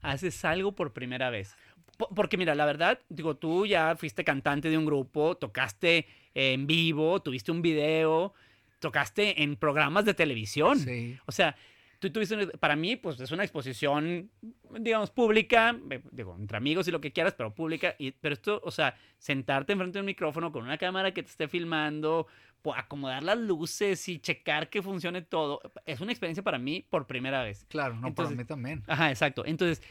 haces 0.01 0.45
algo 0.45 0.75
por 0.75 0.93
primera 0.93 1.31
vez? 1.31 1.57
Porque 1.97 2.37
mira, 2.37 2.55
la 2.55 2.67
verdad, 2.67 3.01
digo, 3.09 3.37
tú 3.37 3.67
ya 3.67 3.97
fuiste 3.97 4.25
cantante 4.25 4.71
de 4.71 4.79
un 4.79 4.85
grupo, 4.85 5.37
tocaste 5.37 6.07
en 6.35 6.67
vivo, 6.67 7.21
tuviste 7.23 7.51
un 7.51 7.63
video, 7.63 8.35
tocaste 8.81 9.43
en 9.43 9.57
programas 9.57 10.05
de 10.05 10.15
televisión. 10.15 10.79
Sí. 10.79 11.19
O 11.27 11.33
sea, 11.33 11.57
tú 11.99 12.11
tuviste, 12.11 12.49
para 12.59 12.77
mí, 12.77 12.97
pues 12.97 13.19
es 13.21 13.31
una 13.31 13.43
exposición, 13.43 14.31
digamos, 14.79 15.11
pública, 15.11 15.77
eh, 15.91 16.03
digo, 16.13 16.37
entre 16.39 16.57
amigos 16.59 16.87
y 16.89 16.91
lo 16.91 17.01
que 17.01 17.13
quieras, 17.13 17.35
pero 17.35 17.55
pública. 17.55 17.95
Y, 17.99 18.13
pero 18.13 18.35
esto, 18.35 18.61
o 18.65 18.71
sea, 18.71 18.97
sentarte 19.19 19.73
enfrente 19.73 19.99
de 19.99 20.01
un 20.01 20.07
micrófono 20.07 20.53
con 20.53 20.65
una 20.65 20.79
cámara 20.79 21.13
que 21.13 21.23
te 21.23 21.31
esté 21.31 21.49
filmando, 21.49 22.27
acomodar 22.75 23.23
las 23.23 23.39
luces 23.39 24.09
y 24.09 24.19
checar 24.19 24.69
que 24.69 24.83
funcione 24.83 25.23
todo, 25.23 25.61
es 25.85 26.01
una 26.01 26.13
experiencia 26.13 26.43
para 26.43 26.59
mí 26.59 26.85
por 26.89 27.07
primera 27.07 27.43
vez. 27.43 27.65
Claro, 27.69 27.95
no, 27.97 28.15
para 28.15 28.31
mí 28.31 28.45
también. 28.45 28.83
Ajá, 28.87 29.11
exacto. 29.11 29.45
Entonces, 29.47 29.83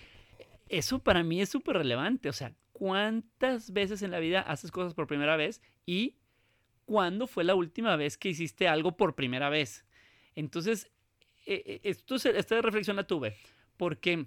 eso 0.67 0.99
para 0.99 1.23
mí 1.23 1.41
es 1.41 1.49
súper 1.49 1.77
relevante. 1.77 2.29
O 2.29 2.33
sea, 2.33 2.53
¿cuántas 2.71 3.71
veces 3.71 4.01
en 4.01 4.11
la 4.11 4.19
vida 4.19 4.41
haces 4.41 4.71
cosas 4.71 4.93
por 4.93 5.07
primera 5.07 5.35
vez? 5.35 5.61
Y 5.85 6.17
¿cuándo 6.85 7.27
fue 7.27 7.43
la 7.43 7.55
última 7.55 7.95
vez 7.95 8.17
que 8.17 8.29
hiciste 8.29 8.67
algo 8.67 8.97
por 8.97 9.15
primera 9.15 9.49
vez? 9.49 9.85
Entonces, 10.35 10.91
e, 11.45 11.81
e, 11.83 11.89
esto, 11.89 12.15
esta 12.15 12.61
reflexión 12.61 12.95
la 12.95 13.05
tuve 13.05 13.35
porque 13.77 14.25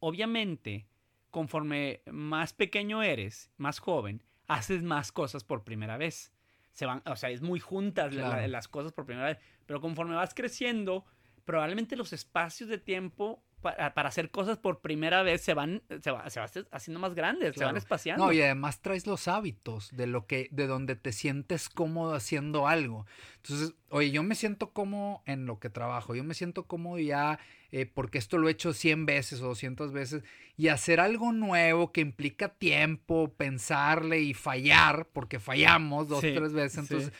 obviamente 0.00 0.86
conforme 1.30 2.02
más 2.06 2.52
pequeño 2.52 3.02
eres, 3.02 3.50
más 3.56 3.80
joven, 3.80 4.22
haces 4.46 4.82
más 4.82 5.10
cosas 5.10 5.42
por 5.42 5.64
primera 5.64 5.96
vez. 5.96 6.32
Se 6.70 6.86
van, 6.86 7.02
o 7.06 7.16
sea, 7.16 7.30
es 7.30 7.42
muy 7.42 7.60
juntas 7.60 8.14
las 8.14 8.68
cosas 8.68 8.92
por 8.92 9.04
primera 9.04 9.28
vez, 9.28 9.38
pero 9.66 9.80
conforme 9.80 10.14
vas 10.14 10.34
creciendo, 10.34 11.04
probablemente 11.44 11.96
los 11.96 12.12
espacios 12.12 12.68
de 12.68 12.78
tiempo 12.78 13.44
para, 13.64 14.08
hacer 14.08 14.30
cosas 14.30 14.58
por 14.58 14.80
primera 14.80 15.22
vez 15.22 15.40
se 15.40 15.54
van, 15.54 15.82
se 16.02 16.10
va, 16.10 16.28
se 16.28 16.38
va 16.38 16.50
haciendo 16.70 17.00
más 17.00 17.14
grandes, 17.14 17.54
se 17.56 17.64
van 17.64 17.78
espaciando. 17.78 18.26
No, 18.26 18.32
y 18.32 18.42
además 18.42 18.82
traes 18.82 19.06
los 19.06 19.26
hábitos 19.26 19.88
de 19.96 20.06
lo 20.06 20.26
que, 20.26 20.48
de 20.50 20.66
donde 20.66 20.96
te 20.96 21.12
sientes 21.12 21.70
cómodo 21.70 22.14
haciendo 22.14 22.68
algo. 22.68 23.06
Entonces, 23.36 23.74
oye, 23.88 24.10
yo 24.10 24.22
me 24.22 24.34
siento 24.34 24.70
cómodo 24.70 25.22
en 25.24 25.46
lo 25.46 25.58
que 25.58 25.70
trabajo, 25.70 26.14
yo 26.14 26.24
me 26.24 26.34
siento 26.34 26.64
cómodo 26.66 26.98
ya 26.98 27.38
eh, 27.72 27.86
porque 27.86 28.18
esto 28.18 28.38
lo 28.38 28.48
he 28.48 28.52
hecho 28.52 28.72
100 28.72 29.06
veces 29.06 29.40
o 29.40 29.46
200 29.46 29.92
veces 29.92 30.22
y 30.56 30.68
hacer 30.68 31.00
algo 31.00 31.32
nuevo 31.32 31.90
que 31.90 32.02
implica 32.02 32.50
tiempo, 32.50 33.32
pensarle 33.36 34.20
y 34.20 34.34
fallar, 34.34 35.08
porque 35.12 35.40
fallamos 35.40 36.08
dos, 36.08 36.20
tres 36.20 36.52
veces, 36.52 36.78
entonces 36.78 37.12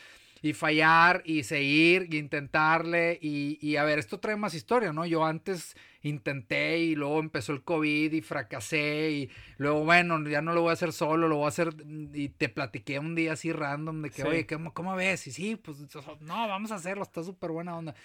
y 0.45 0.53
fallar 0.53 1.23
y 1.25 1.41
seguir 1.41 2.07
y 2.11 2.17
intentarle 2.17 3.17
y, 3.19 3.57
y, 3.67 3.77
a 3.77 3.83
ver, 3.83 3.97
esto 3.97 4.19
trae 4.19 4.35
más 4.35 4.53
historia, 4.53 4.93
¿no? 4.93 5.03
Yo 5.03 5.25
antes 5.25 5.75
intenté 6.03 6.77
y 6.77 6.93
luego 6.93 7.19
empezó 7.19 7.51
el 7.51 7.63
COVID 7.63 8.13
y 8.13 8.21
fracasé 8.21 9.09
y 9.09 9.29
luego, 9.57 9.83
bueno, 9.83 10.21
ya 10.29 10.43
no 10.43 10.53
lo 10.53 10.61
voy 10.61 10.69
a 10.69 10.73
hacer 10.73 10.93
solo, 10.93 11.27
lo 11.27 11.37
voy 11.37 11.45
a 11.45 11.47
hacer 11.47 11.73
y 12.13 12.29
te 12.29 12.47
platiqué 12.47 12.99
un 12.99 13.15
día 13.15 13.33
así 13.33 13.51
random 13.51 14.03
de 14.03 14.11
que, 14.11 14.23
oye, 14.23 14.45
¿cómo, 14.45 14.71
¿cómo, 14.71 14.95
ves? 14.95 15.25
Y 15.25 15.31
sí, 15.31 15.55
pues 15.55 15.79
no, 16.19 16.47
vamos 16.47 16.71
a 16.71 16.75
hacerlo, 16.75 17.01
está 17.01 17.23
súper 17.23 17.49
buena 17.49 17.75
onda. 17.75 17.95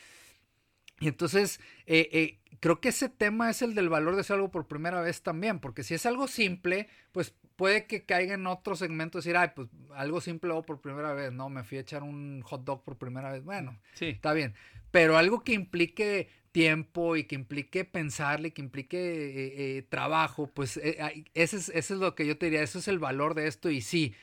Y 0.98 1.08
entonces, 1.08 1.60
eh, 1.84 2.08
eh, 2.10 2.38
creo 2.58 2.80
que 2.80 2.88
ese 2.88 3.10
tema 3.10 3.50
es 3.50 3.60
el 3.60 3.74
del 3.74 3.90
valor 3.90 4.14
de 4.14 4.22
hacer 4.22 4.36
algo 4.36 4.50
por 4.50 4.66
primera 4.66 5.02
vez 5.02 5.20
también, 5.20 5.58
porque 5.58 5.82
si 5.82 5.92
es 5.92 6.06
algo 6.06 6.26
simple, 6.26 6.88
pues 7.12 7.34
puede 7.60 7.84
que 7.84 8.06
caiga 8.06 8.32
en 8.32 8.46
otro 8.46 8.74
segmento 8.74 9.18
decir, 9.18 9.36
ay, 9.36 9.50
pues 9.54 9.68
algo 9.94 10.22
simple 10.22 10.50
o 10.50 10.62
por 10.62 10.80
primera 10.80 11.12
vez, 11.12 11.30
no, 11.30 11.50
me 11.50 11.62
fui 11.62 11.76
a 11.76 11.82
echar 11.82 12.02
un 12.02 12.40
hot 12.40 12.64
dog 12.64 12.84
por 12.84 12.96
primera 12.96 13.30
vez, 13.30 13.44
bueno, 13.44 13.78
sí. 13.92 14.06
está 14.06 14.32
bien, 14.32 14.54
pero 14.90 15.18
algo 15.18 15.44
que 15.44 15.52
implique 15.52 16.30
tiempo 16.52 17.16
y 17.16 17.24
que 17.24 17.34
implique 17.34 17.84
pensarle, 17.84 18.54
que 18.54 18.62
implique 18.62 18.96
eh, 18.96 19.76
eh, 19.76 19.82
trabajo, 19.82 20.46
pues 20.46 20.78
eh, 20.78 21.26
ese, 21.34 21.58
es, 21.58 21.68
es 21.68 21.90
lo 21.90 22.14
que 22.14 22.26
yo 22.26 22.38
te 22.38 22.46
diría, 22.46 22.62
eso 22.62 22.78
es 22.78 22.88
el 22.88 22.98
valor 22.98 23.34
de 23.34 23.46
esto 23.46 23.68
y 23.68 23.82
sí, 23.82 24.14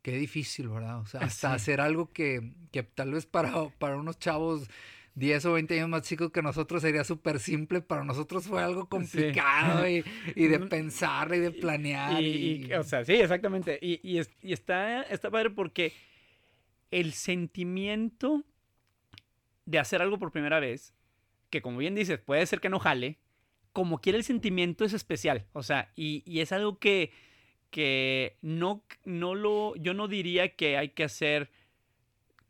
qué 0.00 0.12
difícil, 0.16 0.70
¿verdad? 0.70 0.98
O 1.00 1.04
sea, 1.04 1.20
hasta 1.20 1.52
hacer 1.52 1.82
algo 1.82 2.14
que, 2.14 2.54
que 2.72 2.82
tal 2.82 3.12
vez 3.12 3.26
para, 3.26 3.68
para 3.78 3.98
unos 3.98 4.18
chavos 4.18 4.70
10 5.16 5.46
o 5.46 5.52
20 5.54 5.74
años 5.74 5.88
más 5.88 6.02
chicos 6.02 6.30
que 6.30 6.42
nosotros 6.42 6.82
sería 6.82 7.02
súper 7.02 7.40
simple, 7.40 7.80
para 7.80 8.04
nosotros 8.04 8.46
fue 8.46 8.62
algo 8.62 8.86
complicado 8.86 9.88
y, 9.88 10.02
de 10.34 10.58
pensar 10.60 11.34
y 11.34 11.38
de 11.38 11.52
planear. 11.52 12.22
Y, 12.22 12.70
o 12.74 12.84
sea, 12.84 13.02
sí, 13.02 13.14
exactamente. 13.14 13.78
Y, 13.80 13.98
y, 14.02 14.52
está, 14.52 15.02
está 15.02 15.30
padre 15.30 15.48
porque 15.48 15.94
el 16.90 17.14
sentimiento 17.14 18.44
de 19.64 19.78
hacer 19.78 20.02
algo 20.02 20.18
por 20.18 20.32
primera 20.32 20.60
vez, 20.60 20.92
que 21.48 21.62
como 21.62 21.78
bien 21.78 21.94
dices, 21.94 22.18
puede 22.18 22.44
ser 22.44 22.60
que 22.60 22.68
no 22.68 22.78
jale, 22.78 23.18
como 23.72 24.02
quiera 24.02 24.18
el 24.18 24.24
sentimiento 24.24 24.84
es 24.84 24.92
especial. 24.92 25.46
O 25.54 25.62
sea, 25.62 25.92
y, 25.96 26.40
es 26.40 26.52
algo 26.52 26.78
que, 26.78 27.10
que 27.70 28.36
no, 28.42 28.84
no 29.06 29.34
lo, 29.34 29.74
yo 29.76 29.94
no 29.94 30.08
diría 30.08 30.56
que 30.56 30.76
hay 30.76 30.90
que 30.90 31.04
hacer 31.04 31.50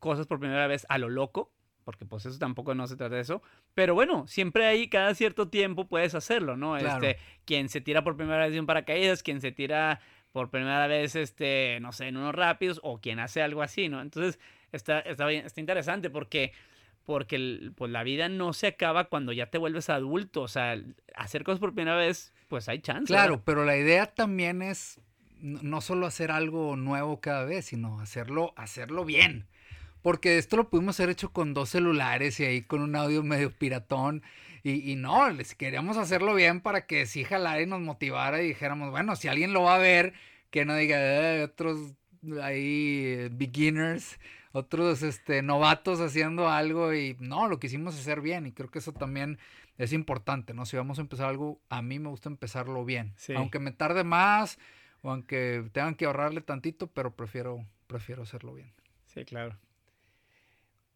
cosas 0.01 0.27
por 0.27 0.41
primera 0.41 0.67
vez 0.67 0.85
a 0.89 0.99
lo 0.99 1.09
loco 1.09 1.53
porque 1.87 2.05
pues 2.05 2.27
eso 2.27 2.37
tampoco 2.37 2.75
no 2.75 2.89
se 2.89 2.97
trata 2.97 3.15
de 3.15 3.21
eso. 3.21 3.43
Pero 3.73 3.95
bueno, 3.95 4.27
siempre 4.27 4.67
ahí, 4.67 4.89
cada 4.89 5.15
cierto 5.15 5.49
tiempo 5.51 5.87
puedes 5.87 6.17
hacerlo, 6.17 6.57
¿no? 6.57 6.77
Este, 6.77 7.17
quien 7.45 7.69
se 7.69 7.81
tira 7.81 8.03
por 8.03 8.17
primera 8.17 8.39
vez 8.39 8.53
de 8.53 8.59
un 8.59 8.67
paracaídas, 8.67 9.23
quien 9.23 9.41
se 9.41 9.53
tira 9.53 10.01
por 10.33 10.51
primera 10.51 10.89
vez, 10.89 11.15
este, 11.15 11.79
no 11.81 11.93
sé, 11.93 12.09
en 12.09 12.17
unos 12.17 12.35
rápidos, 12.35 12.81
o 12.83 13.01
quien 13.01 13.21
hace 13.21 13.41
algo 13.41 13.63
así, 13.63 13.89
¿no? 13.89 14.01
Entonces, 14.01 14.41
está, 14.73 14.99
está, 14.99 15.27
bien, 15.27 15.47
está 15.47 15.61
interesante 15.61 16.11
porque, 16.11 16.53
porque 17.05 17.71
pues, 17.77 17.93
la 17.93 18.03
vida 18.03 18.29
no 18.29 18.53
se 18.53 18.67
acaba 18.67 19.05
cuando 19.05 19.33
ya 19.33 19.47
te 19.47 19.59
vuelves 19.59 19.89
adulto. 19.89 20.43
O 20.43 20.49
sea, 20.49 20.77
hacer 21.15 21.45
cosas 21.45 21.61
por 21.61 21.73
primera 21.73 21.97
vez, 21.97 22.33
pues 22.49 22.69
hay 22.69 22.81
chance. 22.81 23.07
Claro, 23.07 23.43
pero 23.45 23.65
la 23.65 23.77
idea 23.77 24.07
también 24.07 24.61
es 24.61 25.01
no 25.41 25.81
solo 25.81 26.07
hacer 26.07 26.33
algo 26.33 26.75
nuevo 26.75 27.21
cada 27.21 27.45
vez, 27.45 27.67
sino 27.67 28.01
hacerlo, 28.01 28.55
hacerlo 28.57 29.05
bien. 29.05 29.47
Porque 30.07 30.39
esto 30.39 30.57
lo 30.57 30.71
pudimos 30.71 31.01
haber 31.01 31.11
hecho 31.11 31.33
con 31.33 31.53
dos 31.53 31.71
celulares 31.71 32.39
y 32.39 32.45
ahí 32.45 32.63
con 32.63 32.81
un 32.81 32.95
audio 32.95 33.25
medio 33.25 33.51
piratón. 33.51 34.23
Y, 34.63 34.93
y 34.93 34.95
no, 34.95 35.31
les 35.31 35.57
queríamos 35.57 35.97
hacerlo 35.97 36.33
bien 36.33 36.61
para 36.61 36.87
que 36.87 37.07
sí 37.07 37.25
jalara 37.25 37.61
y 37.61 37.67
nos 37.67 37.81
motivara 37.81 38.41
y 38.41 38.47
dijéramos, 38.47 38.93
bueno, 38.93 39.17
si 39.17 39.27
alguien 39.27 39.53
lo 39.53 39.65
va 39.65 39.75
a 39.75 39.79
ver, 39.79 40.13
que 40.53 40.65
no 40.65 40.77
diga, 40.77 40.97
eh, 41.01 41.43
otros 41.43 41.95
ahí 42.41 43.29
beginners, 43.33 44.21
otros 44.53 45.03
este, 45.03 45.43
novatos 45.43 46.01
haciendo 46.01 46.49
algo 46.49 46.95
y 46.95 47.17
no, 47.19 47.49
lo 47.49 47.59
quisimos 47.59 47.99
hacer 47.99 48.21
bien 48.21 48.47
y 48.47 48.53
creo 48.53 48.71
que 48.71 48.79
eso 48.79 48.93
también 48.93 49.41
es 49.77 49.93
importante, 49.93 50.55
¿no? 50.55 50.67
Si 50.67 50.77
vamos 50.77 50.99
a 50.99 51.03
empezar 51.03 51.27
algo, 51.27 51.61
a 51.69 51.83
mí 51.83 51.99
me 51.99 52.11
gusta 52.11 52.29
empezarlo 52.29 52.85
bien, 52.85 53.17
aunque 53.35 53.59
me 53.59 53.73
tarde 53.73 54.05
más 54.05 54.61
o 55.03 55.11
aunque 55.11 55.69
tengan 55.73 55.97
que 55.97 56.05
ahorrarle 56.05 56.43
tantito, 56.43 56.87
pero 56.87 57.17
prefiero, 57.17 57.67
prefiero 57.89 58.23
hacerlo 58.23 58.55
bien. 58.55 58.73
Sí, 59.07 59.25
claro. 59.25 59.59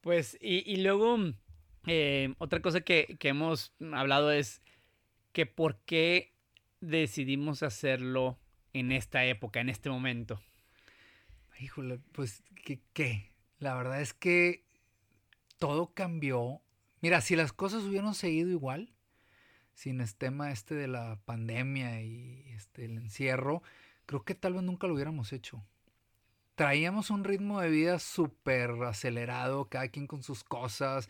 Pues, 0.01 0.39
y, 0.41 0.77
luego, 0.77 1.19
eh, 1.87 2.35
otra 2.39 2.61
cosa 2.61 2.81
que, 2.81 3.17
hemos 3.21 3.75
hablado 3.93 4.33
es 4.33 4.63
que 5.33 5.47
por 5.47 5.79
qué 5.85 6.35
decidimos 6.81 7.63
hacerlo 7.63 8.39
en 8.73 8.93
esta 8.93 9.25
época, 9.27 9.61
en 9.61 9.69
este 9.69 9.91
momento. 9.91 10.41
Híjole, 11.59 12.01
pues, 12.13 12.43
qué? 12.95 13.33
La 13.59 13.75
verdad 13.75 14.01
es 14.01 14.15
que 14.15 14.65
todo 15.59 15.93
cambió. 15.93 16.63
Mira, 17.03 17.21
si 17.21 17.37
las 17.37 17.53
cosas 17.53 17.83
hubieran 17.85 18.15
seguido 18.15 18.49
igual, 18.49 18.95
sin 19.75 20.01
este 20.01 20.27
tema 20.27 20.51
este 20.51 20.75
de 20.75 20.89
la 20.89 21.21
pandemia 21.27 22.01
y 22.03 22.45
este, 22.53 22.87
el 22.87 22.97
encierro, 22.97 23.63
creo 24.07 24.25
que 24.25 24.35
tal 24.35 24.55
vez 24.55 24.63
nunca 24.63 24.87
lo 24.87 24.95
hubiéramos 24.95 25.33
hecho 25.35 25.63
traíamos 26.61 27.09
un 27.09 27.25
ritmo 27.25 27.59
de 27.63 27.71
vida 27.71 27.99
súper 27.99 28.73
acelerado, 28.83 29.71
cada 29.71 29.89
quien 29.89 30.07
con 30.07 30.23
sus 30.23 30.45
cosas. 30.45 31.09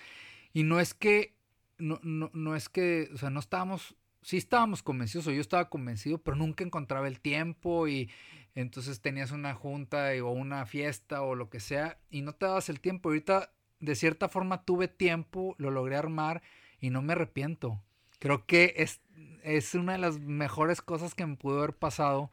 Y 0.52 0.62
no 0.62 0.78
es 0.78 0.94
que, 0.94 1.34
no, 1.76 1.98
no, 2.04 2.30
no 2.32 2.54
es 2.54 2.68
que, 2.68 3.10
o 3.12 3.18
sea, 3.18 3.30
no 3.30 3.40
estábamos, 3.40 3.96
sí 4.22 4.36
estábamos 4.36 4.84
convencidos, 4.84 5.26
o 5.26 5.32
yo 5.32 5.40
estaba 5.40 5.68
convencido, 5.68 6.18
pero 6.18 6.36
nunca 6.36 6.62
encontraba 6.62 7.08
el 7.08 7.18
tiempo 7.18 7.88
y 7.88 8.08
entonces 8.54 9.00
tenías 9.00 9.32
una 9.32 9.54
junta 9.54 10.10
o 10.22 10.30
una 10.30 10.66
fiesta 10.66 11.22
o 11.22 11.34
lo 11.34 11.50
que 11.50 11.58
sea 11.58 11.98
y 12.12 12.22
no 12.22 12.32
te 12.32 12.46
dabas 12.46 12.68
el 12.68 12.78
tiempo. 12.78 13.08
Ahorita, 13.08 13.52
de 13.80 13.96
cierta 13.96 14.28
forma, 14.28 14.64
tuve 14.64 14.86
tiempo, 14.86 15.56
lo 15.58 15.72
logré 15.72 15.96
armar 15.96 16.42
y 16.78 16.90
no 16.90 17.02
me 17.02 17.14
arrepiento. 17.14 17.82
Creo 18.20 18.46
que 18.46 18.74
es, 18.76 19.00
es 19.42 19.74
una 19.74 19.94
de 19.94 19.98
las 19.98 20.20
mejores 20.20 20.80
cosas 20.80 21.16
que 21.16 21.26
me 21.26 21.34
pudo 21.34 21.58
haber 21.58 21.74
pasado 21.74 22.30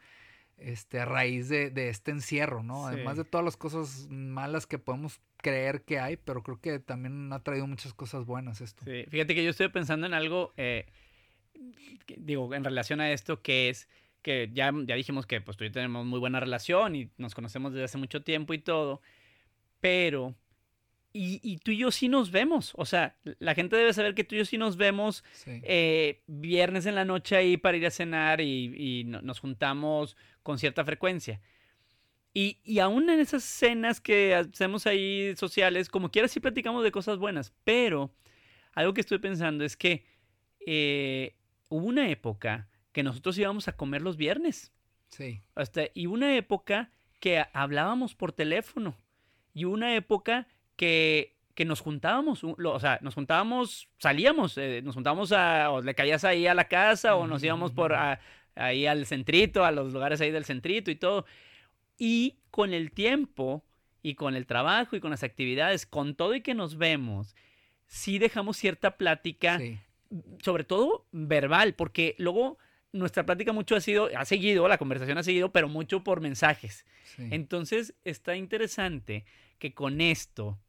este, 0.57 0.99
a 0.99 1.05
raíz 1.05 1.49
de, 1.49 1.71
este 1.89 2.11
encierro, 2.11 2.63
¿no? 2.63 2.87
Además 2.87 3.17
de 3.17 3.23
todas 3.23 3.45
las 3.45 3.57
cosas 3.57 4.07
malas 4.09 4.65
que 4.65 4.79
podemos 4.79 5.21
creer 5.37 5.83
que 5.83 5.99
hay, 5.99 6.17
pero 6.17 6.43
creo 6.43 6.59
que 6.59 6.79
también 6.79 7.31
ha 7.31 7.43
traído 7.43 7.67
muchas 7.67 7.93
cosas 7.93 8.25
buenas 8.25 8.61
esto. 8.61 8.83
Sí, 8.85 9.05
fíjate 9.09 9.35
que 9.35 9.43
yo 9.43 9.51
estoy 9.51 9.69
pensando 9.69 10.07
en 10.07 10.13
algo, 10.13 10.53
eh, 10.57 10.87
digo, 12.17 12.53
en 12.53 12.63
relación 12.63 13.01
a 13.01 13.11
esto, 13.11 13.41
que 13.41 13.69
es 13.69 13.87
que 14.21 14.49
ya, 14.51 14.73
ya 14.85 14.95
dijimos 14.95 15.25
que 15.25 15.39
pues 15.41 15.57
tú 15.57 15.63
y 15.63 15.67
yo 15.67 15.73
tenemos 15.73 16.05
muy 16.05 16.19
buena 16.19 16.39
relación 16.39 16.95
y 16.95 17.09
nos 17.17 17.35
conocemos 17.35 17.71
desde 17.71 17.85
hace 17.85 17.97
mucho 17.97 18.23
tiempo 18.23 18.53
y 18.53 18.59
todo, 18.59 19.01
pero 19.79 20.35
y, 21.17 21.57
tú 21.57 21.71
y 21.71 21.77
yo 21.77 21.91
sí 21.91 22.09
nos 22.09 22.31
vemos. 22.31 22.73
O 22.75 22.85
sea, 22.85 23.15
la 23.39 23.55
gente 23.55 23.75
debe 23.75 23.93
saber 23.93 24.13
que 24.13 24.23
tú 24.23 24.35
y 24.35 24.39
yo 24.39 24.45
sí 24.45 24.57
nos 24.57 24.77
vemos 24.77 25.23
eh, 25.45 26.21
viernes 26.27 26.85
en 26.85 26.95
la 26.95 27.05
noche 27.05 27.35
ahí 27.35 27.57
para 27.57 27.77
ir 27.77 27.85
a 27.85 27.91
cenar 27.91 28.41
y, 28.41 29.03
nos 29.05 29.39
juntamos 29.39 30.15
con 30.43 30.59
cierta 30.59 30.85
frecuencia. 30.85 31.41
Y, 32.33 32.59
y, 32.63 32.79
aún 32.79 33.09
en 33.09 33.19
esas 33.19 33.43
cenas 33.43 33.99
que 33.99 34.35
hacemos 34.35 34.85
ahí 34.85 35.35
sociales, 35.35 35.89
como 35.89 36.11
quiera, 36.11 36.27
sí 36.27 36.39
platicamos 36.39 36.83
de 36.83 36.91
cosas 36.91 37.17
buenas. 37.17 37.51
Pero 37.63 38.13
algo 38.73 38.93
que 38.93 39.01
estoy 39.01 39.17
pensando 39.17 39.65
es 39.65 39.75
que 39.75 40.05
eh, 40.65 41.35
hubo 41.69 41.85
una 41.85 42.09
época 42.09 42.69
que 42.91 43.01
nosotros 43.01 43.37
íbamos 43.37 43.67
a 43.67 43.75
comer 43.75 44.01
los 44.03 44.17
viernes. 44.17 44.71
Sí. 45.09 45.41
Hasta, 45.55 45.85
y 45.93 46.05
una 46.05 46.35
época 46.35 46.91
que 47.19 47.43
hablábamos 47.53 48.13
por 48.13 48.33
teléfono. 48.33 48.95
Y 49.53 49.65
una 49.65 49.95
época 49.95 50.47
que, 50.77 51.33
nos 51.65 51.81
juntábamos, 51.81 52.43
o 52.43 52.79
sea, 52.79 52.99
nos 53.01 53.15
juntábamos, 53.15 53.89
salíamos, 53.97 54.57
eh, 54.57 54.81
nos 54.83 54.95
juntábamos 54.95 55.31
a, 55.31 55.71
o 55.71 55.81
le 55.81 55.95
caías 55.95 56.23
ahí 56.23 56.47
a 56.47 56.53
la 56.53 56.67
casa 56.67 57.15
o 57.15 57.27
nos 57.27 57.43
íbamos 57.43 57.71
por 57.71 57.93
ahí 58.55 58.85
al 58.85 59.05
centrito, 59.05 59.65
a 59.65 59.71
los 59.71 59.91
lugares 59.91 60.21
ahí 60.21 60.31
del 60.31 60.45
centrito 60.45 60.91
y 60.91 60.95
todo. 60.95 61.25
Y 61.97 62.37
con 62.51 62.73
el 62.73 62.91
tiempo 62.91 63.63
y 64.03 64.15
con 64.15 64.35
el 64.35 64.45
trabajo 64.45 64.95
y 64.95 64.99
con 64.99 65.11
las 65.11 65.23
actividades, 65.23 65.85
con 65.85 66.15
todo 66.15 66.35
y 66.35 66.41
que 66.41 66.53
nos 66.53 66.77
vemos, 66.77 67.35
sí 67.87 68.19
dejamos 68.19 68.57
cierta 68.57 68.97
plática, 68.97 69.59
sobre 70.43 70.63
todo 70.63 71.07
verbal, 71.11 71.73
porque 71.73 72.15
luego 72.19 72.59
nuestra 72.91 73.25
plática 73.25 73.51
mucho 73.53 73.75
ha 73.75 73.81
sido, 73.81 74.09
ha 74.15 74.25
seguido, 74.25 74.67
la 74.67 74.77
conversación 74.77 75.17
ha 75.17 75.23
seguido, 75.23 75.51
pero 75.51 75.67
mucho 75.67 76.03
por 76.03 76.21
mensajes. 76.21 76.85
Entonces 77.17 77.95
está 78.03 78.35
interesante 78.35 79.25
que 79.59 79.73
con 79.73 80.01
esto 80.01 80.59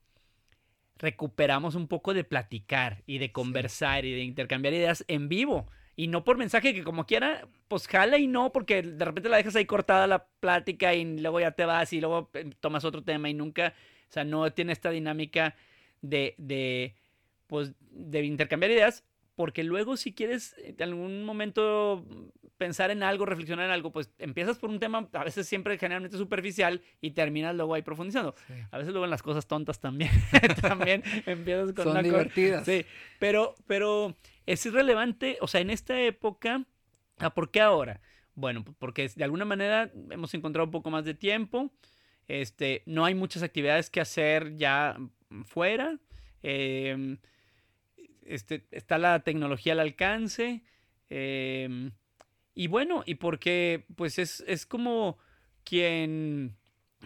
recuperamos 0.98 1.74
un 1.74 1.88
poco 1.88 2.14
de 2.14 2.24
platicar 2.24 3.02
y 3.06 3.18
de 3.18 3.32
conversar 3.32 4.04
y 4.04 4.12
de 4.12 4.22
intercambiar 4.22 4.74
ideas 4.74 5.04
en 5.08 5.28
vivo. 5.28 5.66
Y 5.96 6.06
no 6.06 6.22
por 6.22 6.38
mensaje 6.38 6.74
que 6.74 6.84
como 6.84 7.06
quiera, 7.06 7.48
pues 7.66 7.88
jala 7.88 8.18
y 8.18 8.28
no, 8.28 8.52
porque 8.52 8.82
de 8.82 9.04
repente 9.04 9.28
la 9.28 9.36
dejas 9.36 9.56
ahí 9.56 9.64
cortada 9.64 10.06
la 10.06 10.26
plática 10.40 10.94
y 10.94 11.18
luego 11.18 11.40
ya 11.40 11.52
te 11.52 11.64
vas 11.64 11.92
y 11.92 12.00
luego 12.00 12.30
eh, 12.34 12.50
tomas 12.60 12.84
otro 12.84 13.02
tema 13.02 13.28
y 13.28 13.34
nunca, 13.34 13.74
o 14.08 14.12
sea, 14.12 14.24
no 14.24 14.52
tiene 14.52 14.72
esta 14.72 14.90
dinámica 14.90 15.56
de, 16.00 16.34
de 16.38 16.94
pues, 17.48 17.72
de 17.90 18.24
intercambiar 18.24 18.70
ideas, 18.70 19.04
porque 19.38 19.62
luego 19.62 19.96
si 19.96 20.12
quieres 20.12 20.56
en 20.58 20.82
algún 20.82 21.22
momento 21.22 22.04
pensar 22.56 22.90
en 22.90 23.04
algo, 23.04 23.24
reflexionar 23.24 23.66
en 23.66 23.70
algo, 23.70 23.92
pues 23.92 24.10
empiezas 24.18 24.58
por 24.58 24.68
un 24.68 24.80
tema 24.80 25.08
a 25.12 25.22
veces 25.22 25.46
siempre 25.46 25.78
generalmente 25.78 26.18
superficial 26.18 26.82
y 27.00 27.12
terminas 27.12 27.54
luego 27.54 27.74
ahí 27.74 27.82
profundizando. 27.82 28.34
A 28.72 28.78
veces 28.78 28.92
luego 28.92 29.04
en 29.04 29.12
las 29.12 29.22
cosas 29.22 29.46
tontas 29.46 29.78
también, 29.78 30.10
también 30.60 31.04
empiezas 31.26 31.72
con 31.72 31.84
Son 31.84 32.02
divertidas. 32.02 32.66
Sí, 32.66 32.84
pero, 33.20 33.54
pero 33.68 34.16
es 34.44 34.66
irrelevante, 34.66 35.38
o 35.40 35.46
sea, 35.46 35.60
en 35.60 35.70
esta 35.70 36.00
época, 36.00 36.64
ah, 37.18 37.30
¿por 37.30 37.52
qué 37.52 37.60
ahora? 37.60 38.00
Bueno, 38.34 38.64
porque 38.80 39.08
de 39.08 39.22
alguna 39.22 39.44
manera 39.44 39.92
hemos 40.10 40.34
encontrado 40.34 40.64
un 40.64 40.72
poco 40.72 40.90
más 40.90 41.04
de 41.04 41.14
tiempo, 41.14 41.70
este, 42.26 42.82
no 42.86 43.04
hay 43.04 43.14
muchas 43.14 43.44
actividades 43.44 43.88
que 43.88 44.00
hacer 44.00 44.56
ya 44.56 44.96
fuera, 45.44 45.96
eh, 46.42 47.18
este, 48.28 48.66
está 48.70 48.98
la 48.98 49.20
tecnología 49.20 49.72
al 49.72 49.80
alcance. 49.80 50.62
Em, 51.08 51.92
y 52.54 52.66
bueno, 52.66 53.02
y 53.06 53.16
porque 53.16 53.86
pues 53.96 54.18
es, 54.18 54.44
es 54.46 54.66
como 54.66 55.18
quien 55.64 56.56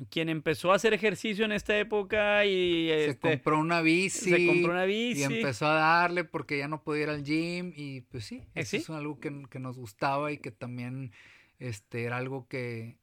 quien 0.09 0.31
empezó 0.31 0.73
a 0.73 0.77
hacer 0.77 0.95
ejercicio 0.95 1.45
en 1.45 1.53
esta 1.53 1.79
época 1.79 2.47
y 2.47 2.89
se 2.89 3.05
este, 3.11 3.31
compró 3.33 3.59
una 3.59 3.83
bici 3.83 4.31
se 4.31 4.47
compró 4.47 4.73
una 4.73 4.87
bici 4.87 5.21
y 5.21 5.25
empezó 5.25 5.67
a 5.67 5.75
darle 5.75 6.25
porque 6.25 6.57
ya 6.57 6.67
no 6.67 6.83
podía 6.83 7.03
ir 7.03 7.09
al 7.11 7.23
gym 7.23 7.75
y 7.77 8.01
pues 8.01 8.25
sí, 8.25 8.37
¿Eh, 8.37 8.63
eso 8.63 8.71
sí? 8.71 8.77
es 8.79 8.89
algo 8.89 9.21
que, 9.21 9.43
que, 9.51 9.59
nos 9.59 9.77
gustaba 9.77 10.33
y 10.33 10.39
que 10.39 10.51
también 10.51 11.13
este 11.59 12.05
era 12.05 12.17
algo 12.17 12.49
que 12.49 12.97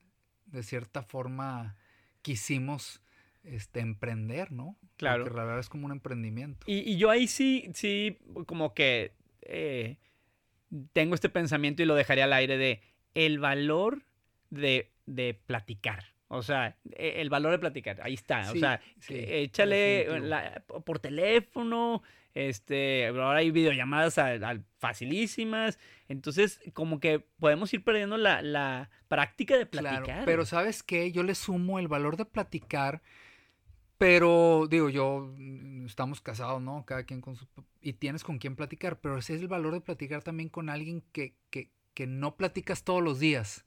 de 0.47 0.63
cierta 0.63 1.03
forma 1.03 1.77
quisimos 2.23 3.01
este, 3.43 3.79
emprender, 3.79 4.51
¿no? 4.51 4.77
Claro. 4.97 5.23
Porque 5.23 5.37
la 5.37 5.43
verdad 5.43 5.59
es 5.59 5.69
como 5.69 5.85
un 5.85 5.91
emprendimiento. 5.91 6.65
Y, 6.67 6.79
y 6.79 6.97
yo 6.97 7.09
ahí 7.09 7.27
sí, 7.27 7.69
sí, 7.73 8.17
como 8.45 8.73
que 8.73 9.13
eh, 9.41 9.97
tengo 10.93 11.15
este 11.15 11.29
pensamiento 11.29 11.81
y 11.81 11.85
lo 11.85 11.95
dejaría 11.95 12.25
al 12.25 12.33
aire 12.33 12.57
de 12.57 12.81
el 13.15 13.39
valor 13.39 14.03
de, 14.49 14.91
de 15.05 15.33
platicar. 15.33 16.05
O 16.27 16.43
sea, 16.43 16.77
e, 16.91 17.21
el 17.21 17.29
valor 17.29 17.51
de 17.51 17.59
platicar, 17.59 17.99
ahí 18.01 18.13
está. 18.13 18.43
Sí, 18.45 18.57
o 18.57 18.59
sea, 18.59 18.81
sí, 18.99 19.15
échale 19.17 20.19
la, 20.19 20.63
por 20.85 20.99
teléfono, 20.99 22.03
este, 22.35 23.07
ahora 23.07 23.39
hay 23.39 23.49
videollamadas 23.49 24.19
a, 24.19 24.33
a 24.33 24.59
facilísimas. 24.77 25.79
Entonces, 26.07 26.61
como 26.73 26.99
que 26.99 27.19
podemos 27.39 27.73
ir 27.73 27.83
perdiendo 27.83 28.17
la, 28.17 28.43
la 28.43 28.91
práctica 29.07 29.57
de 29.57 29.65
platicar. 29.65 30.03
Claro, 30.03 30.21
pero 30.25 30.45
¿sabes 30.45 30.83
qué? 30.83 31.11
Yo 31.11 31.23
le 31.23 31.33
sumo 31.33 31.79
el 31.79 31.87
valor 31.87 32.15
de 32.15 32.25
platicar 32.25 33.01
pero 33.99 34.65
digo, 34.69 34.89
yo, 34.89 35.33
mm, 35.37 35.85
estamos 35.85 36.21
casados, 36.21 36.61
¿no? 36.61 36.85
Cada 36.85 37.03
quien 37.03 37.19
con 37.21 37.35
su... 37.35 37.45
Y 37.81 37.93
tienes 37.93 38.23
con 38.23 38.39
quién 38.39 38.55
platicar, 38.55 38.99
pero 39.01 39.17
ese 39.17 39.35
es 39.35 39.41
el 39.41 39.49
valor 39.49 39.73
de 39.73 39.81
platicar 39.81 40.23
también 40.23 40.49
con 40.49 40.69
alguien 40.69 41.03
que, 41.11 41.35
que, 41.49 41.69
que 41.93 42.07
no 42.07 42.37
platicas 42.37 42.85
todos 42.85 43.03
los 43.03 43.19
días. 43.19 43.65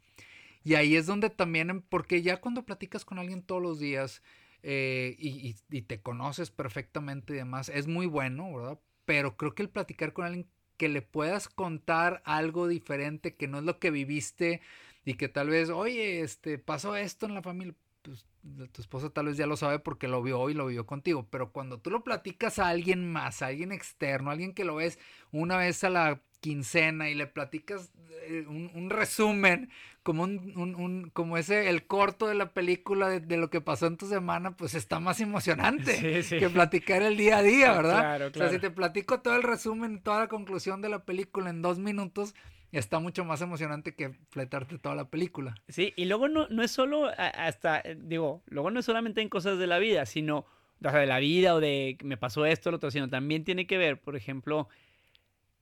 Y 0.64 0.74
ahí 0.74 0.96
es 0.96 1.06
donde 1.06 1.28
también, 1.28 1.82
porque 1.82 2.22
ya 2.22 2.40
cuando 2.40 2.64
platicas 2.64 3.04
con 3.04 3.18
alguien 3.18 3.42
todos 3.42 3.60
los 3.60 3.78
días 3.78 4.22
eh, 4.62 5.16
y, 5.18 5.28
y, 5.48 5.56
y, 5.70 5.82
te 5.82 6.00
conoces 6.00 6.50
perfectamente 6.50 7.34
y 7.34 7.36
demás, 7.36 7.68
es 7.68 7.86
muy 7.86 8.06
bueno, 8.06 8.54
¿verdad? 8.54 8.80
Pero 9.04 9.36
creo 9.36 9.54
que 9.54 9.62
el 9.62 9.68
platicar 9.68 10.14
con 10.14 10.24
alguien 10.24 10.48
que 10.78 10.88
le 10.88 11.02
puedas 11.02 11.50
contar 11.50 12.22
algo 12.24 12.68
diferente, 12.68 13.34
que 13.34 13.48
no 13.48 13.58
es 13.58 13.64
lo 13.64 13.78
que 13.78 13.90
viviste 13.90 14.62
y 15.04 15.14
que 15.14 15.28
tal 15.28 15.50
vez, 15.50 15.68
oye, 15.68 16.22
este, 16.22 16.58
pasó 16.58 16.96
esto 16.96 17.26
en 17.26 17.34
la 17.34 17.42
familia, 17.42 17.74
pues 18.02 18.26
tu 18.72 18.80
esposa 18.80 19.10
tal 19.10 19.26
vez 19.26 19.36
ya 19.36 19.46
lo 19.46 19.56
sabe 19.56 19.78
porque 19.78 20.08
lo 20.08 20.22
vio 20.22 20.50
y 20.50 20.54
lo 20.54 20.66
vio 20.66 20.86
contigo, 20.86 21.26
pero 21.30 21.52
cuando 21.52 21.78
tú 21.78 21.90
lo 21.90 22.02
platicas 22.02 22.58
a 22.58 22.68
alguien 22.68 23.10
más, 23.10 23.42
a 23.42 23.46
alguien 23.46 23.72
externo, 23.72 24.30
a 24.30 24.32
alguien 24.32 24.54
que 24.54 24.64
lo 24.64 24.76
ves 24.76 24.98
una 25.30 25.56
vez 25.56 25.84
a 25.84 25.90
la 25.90 26.20
quincena 26.40 27.08
y 27.08 27.14
le 27.14 27.28
platicas 27.28 27.92
eh, 28.26 28.44
un, 28.48 28.70
un, 28.74 28.90
resumen, 28.90 29.70
como 30.02 30.24
un, 30.24 30.52
un, 30.56 30.74
un, 30.74 31.10
como 31.10 31.38
ese, 31.38 31.70
el 31.70 31.86
corto 31.86 32.26
de 32.26 32.34
la 32.34 32.52
película 32.52 33.08
de, 33.08 33.20
de, 33.20 33.36
lo 33.36 33.48
que 33.48 33.60
pasó 33.60 33.86
en 33.86 33.96
tu 33.96 34.08
semana, 34.08 34.56
pues 34.56 34.74
está 34.74 34.98
más 34.98 35.20
emocionante 35.20 35.96
sí, 36.22 36.22
sí. 36.28 36.38
que 36.38 36.50
platicar 36.50 37.02
el 37.02 37.16
día 37.16 37.38
a 37.38 37.42
día, 37.42 37.72
¿verdad? 37.72 38.00
Claro, 38.00 38.32
claro. 38.32 38.48
O 38.48 38.50
sea, 38.50 38.58
si 38.58 38.60
te 38.60 38.70
platico 38.70 39.20
todo 39.20 39.36
el 39.36 39.44
resumen, 39.44 40.02
toda 40.02 40.20
la 40.20 40.28
conclusión 40.28 40.82
de 40.82 40.88
la 40.88 41.04
película 41.04 41.48
en 41.48 41.62
dos 41.62 41.78
minutos, 41.78 42.34
está 42.78 42.98
mucho 42.98 43.24
más 43.24 43.40
emocionante 43.40 43.94
que 43.94 44.10
fletarte 44.30 44.78
toda 44.78 44.94
la 44.94 45.10
película. 45.10 45.54
Sí, 45.68 45.92
y 45.96 46.06
luego 46.06 46.28
no, 46.28 46.48
no 46.48 46.62
es 46.62 46.70
solo 46.70 47.10
hasta, 47.16 47.82
digo, 47.96 48.42
luego 48.46 48.70
no 48.70 48.80
es 48.80 48.86
solamente 48.86 49.20
en 49.20 49.28
cosas 49.28 49.58
de 49.58 49.66
la 49.66 49.78
vida, 49.78 50.06
sino, 50.06 50.46
o 50.82 50.90
sea, 50.90 51.00
de 51.00 51.06
la 51.06 51.18
vida 51.18 51.54
o 51.54 51.60
de 51.60 51.98
me 52.02 52.16
pasó 52.16 52.46
esto, 52.46 52.70
lo 52.70 52.76
otro, 52.78 52.90
sino 52.90 53.08
también 53.08 53.44
tiene 53.44 53.66
que 53.66 53.78
ver, 53.78 54.00
por 54.00 54.16
ejemplo, 54.16 54.68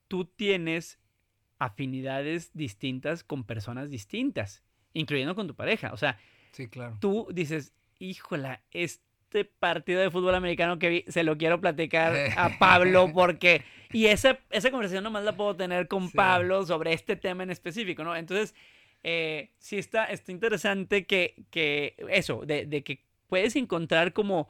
tú 0.07 0.25
tienes 0.25 0.99
afinidades 1.59 2.51
distintas 2.53 3.23
con 3.23 3.43
personas 3.43 3.89
distintas, 3.89 4.63
incluyendo 4.93 5.35
con 5.35 5.47
tu 5.47 5.55
pareja. 5.55 5.93
O 5.93 5.97
sea, 5.97 6.17
sí, 6.53 6.67
claro. 6.67 6.97
tú 6.99 7.27
dices, 7.31 7.73
híjola, 7.99 8.63
este 9.31 9.45
partido 9.45 10.01
de 10.01 10.11
fútbol 10.11 10.35
americano 10.35 10.77
que 10.77 10.89
vi, 10.89 11.05
se 11.07 11.23
lo 11.23 11.37
quiero 11.37 11.61
platicar 11.61 12.13
a 12.37 12.59
Pablo 12.59 13.11
porque... 13.13 13.63
Y 13.93 14.05
esa, 14.05 14.39
esa 14.51 14.71
conversación 14.71 15.03
nomás 15.03 15.23
la 15.23 15.35
puedo 15.35 15.55
tener 15.55 15.87
con 15.87 16.07
sí. 16.07 16.15
Pablo 16.15 16.65
sobre 16.65 16.93
este 16.93 17.15
tema 17.15 17.43
en 17.43 17.51
específico, 17.51 18.03
¿no? 18.03 18.15
Entonces, 18.15 18.55
eh, 19.03 19.51
sí 19.57 19.77
está, 19.77 20.05
está 20.05 20.31
interesante 20.31 21.05
que, 21.05 21.35
que 21.49 21.95
eso, 22.09 22.43
de, 22.45 22.65
de 22.65 22.83
que 22.83 23.03
puedes 23.27 23.55
encontrar 23.57 24.13
como 24.13 24.49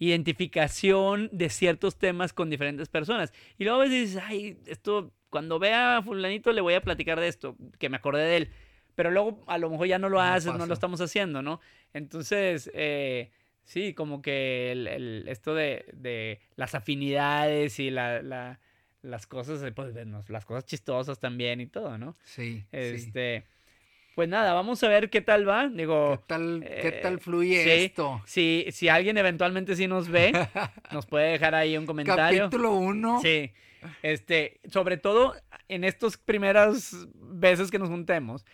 identificación 0.00 1.28
de 1.32 1.48
ciertos 1.48 1.96
temas 1.96 2.32
con 2.32 2.50
diferentes 2.50 2.88
personas. 2.88 3.32
Y 3.56 3.64
luego 3.64 3.80
a 3.80 3.84
veces 3.84 4.08
dices, 4.08 4.22
ay, 4.24 4.58
esto, 4.66 5.12
cuando 5.30 5.60
vea 5.60 5.98
a 5.98 6.02
fulanito 6.02 6.52
le 6.52 6.60
voy 6.60 6.74
a 6.74 6.80
platicar 6.80 7.20
de 7.20 7.28
esto, 7.28 7.56
que 7.78 7.88
me 7.88 7.98
acordé 7.98 8.22
de 8.22 8.36
él. 8.36 8.50
Pero 8.96 9.12
luego 9.12 9.44
a 9.46 9.58
lo 9.58 9.70
mejor 9.70 9.86
ya 9.86 9.98
no 9.98 10.08
lo 10.08 10.16
no 10.16 10.22
haces, 10.22 10.46
pasa. 10.46 10.58
no 10.58 10.66
lo 10.66 10.74
estamos 10.74 11.00
haciendo, 11.00 11.40
¿no? 11.40 11.60
Entonces, 11.92 12.68
eh, 12.74 13.30
sí, 13.64 13.94
como 13.94 14.22
que 14.22 14.72
el, 14.72 14.86
el, 14.86 15.24
esto 15.28 15.54
de, 15.54 15.84
de, 15.92 16.40
las 16.56 16.74
afinidades 16.74 17.78
y 17.78 17.90
la, 17.90 18.22
la, 18.22 18.60
las 19.02 19.26
cosas, 19.26 19.62
pues, 19.74 19.94
las 20.28 20.44
cosas 20.44 20.64
chistosas 20.64 21.18
también 21.18 21.60
y 21.60 21.66
todo, 21.66 21.98
¿no? 21.98 22.16
Sí. 22.24 22.64
Este... 22.72 23.40
Sí. 23.40 23.52
Pues 24.14 24.28
nada, 24.28 24.52
vamos 24.52 24.82
a 24.82 24.88
ver 24.88 25.08
qué 25.08 25.22
tal 25.22 25.48
va. 25.48 25.68
Digo, 25.68 26.18
¿qué 26.18 26.24
tal, 26.26 26.62
eh, 26.64 26.78
qué 26.82 26.92
tal 26.92 27.18
fluye 27.18 27.64
sí, 27.64 27.70
esto? 27.70 28.20
Si, 28.26 28.66
si 28.70 28.90
alguien 28.90 29.16
eventualmente 29.16 29.74
sí 29.74 29.86
nos 29.86 30.08
ve, 30.08 30.32
nos 30.92 31.06
puede 31.06 31.32
dejar 31.32 31.54
ahí 31.54 31.78
un 31.78 31.86
comentario. 31.86 32.44
Capítulo 32.44 32.74
1. 32.74 33.20
Sí. 33.22 33.50
Este, 34.02 34.60
sobre 34.70 34.98
todo 34.98 35.34
en 35.68 35.84
estas 35.84 36.18
primeras 36.18 37.06
veces 37.14 37.70
que 37.70 37.78
nos 37.78 37.88
juntemos, 37.88 38.44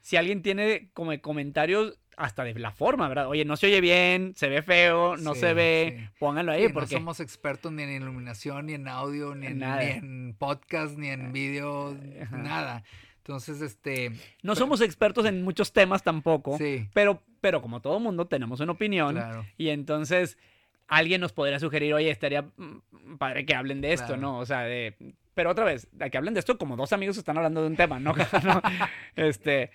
si 0.00 0.16
alguien 0.16 0.42
tiene 0.42 0.90
como 0.94 1.20
comentarios 1.20 1.98
hasta 2.18 2.44
de 2.44 2.54
la 2.58 2.72
forma, 2.72 3.08
¿verdad? 3.08 3.28
Oye, 3.28 3.44
no 3.44 3.56
se 3.56 3.66
oye 3.66 3.80
bien, 3.80 4.34
se 4.36 4.48
ve 4.48 4.62
feo, 4.62 5.16
no 5.16 5.34
sí, 5.34 5.40
se 5.40 5.54
ve, 5.54 5.96
sí. 5.98 6.16
pónganlo 6.18 6.52
ahí. 6.52 6.66
Sí, 6.66 6.72
porque 6.72 6.96
no 6.96 7.00
somos 7.00 7.20
expertos 7.20 7.72
ni 7.72 7.84
en 7.84 7.90
iluminación, 7.92 8.66
ni 8.66 8.74
en 8.74 8.88
audio, 8.88 9.34
ni 9.34 9.46
en, 9.46 9.58
ni 9.60 9.64
en 9.64 10.34
podcast, 10.36 10.98
ni 10.98 11.08
en 11.08 11.32
video, 11.32 11.96
Ajá. 12.20 12.36
nada. 12.36 12.84
Entonces, 13.18 13.60
este... 13.60 14.12
No 14.42 14.56
somos 14.56 14.80
expertos 14.80 15.26
en 15.26 15.42
muchos 15.42 15.72
temas 15.72 16.02
tampoco, 16.02 16.58
sí. 16.58 16.88
pero, 16.92 17.22
pero 17.40 17.62
como 17.62 17.80
todo 17.80 18.00
mundo 18.00 18.26
tenemos 18.26 18.58
una 18.60 18.72
opinión. 18.72 19.14
Claro. 19.14 19.46
Y 19.56 19.68
entonces 19.68 20.38
alguien 20.88 21.20
nos 21.20 21.32
podría 21.32 21.60
sugerir, 21.60 21.94
oye, 21.94 22.10
estaría 22.10 22.42
mm, 22.42 23.16
padre 23.18 23.46
que 23.46 23.54
hablen 23.54 23.80
de 23.80 23.92
esto, 23.92 24.06
claro. 24.06 24.22
¿no? 24.22 24.38
O 24.38 24.46
sea, 24.46 24.62
de... 24.62 24.94
Pero 25.34 25.50
otra 25.50 25.64
vez, 25.64 25.86
que 26.10 26.18
hablen 26.18 26.34
de 26.34 26.40
esto 26.40 26.58
como 26.58 26.74
dos 26.74 26.92
amigos 26.92 27.16
están 27.16 27.36
hablando 27.36 27.60
de 27.60 27.68
un 27.68 27.76
tema. 27.76 28.00
¿no? 28.00 28.12
Este... 29.14 29.70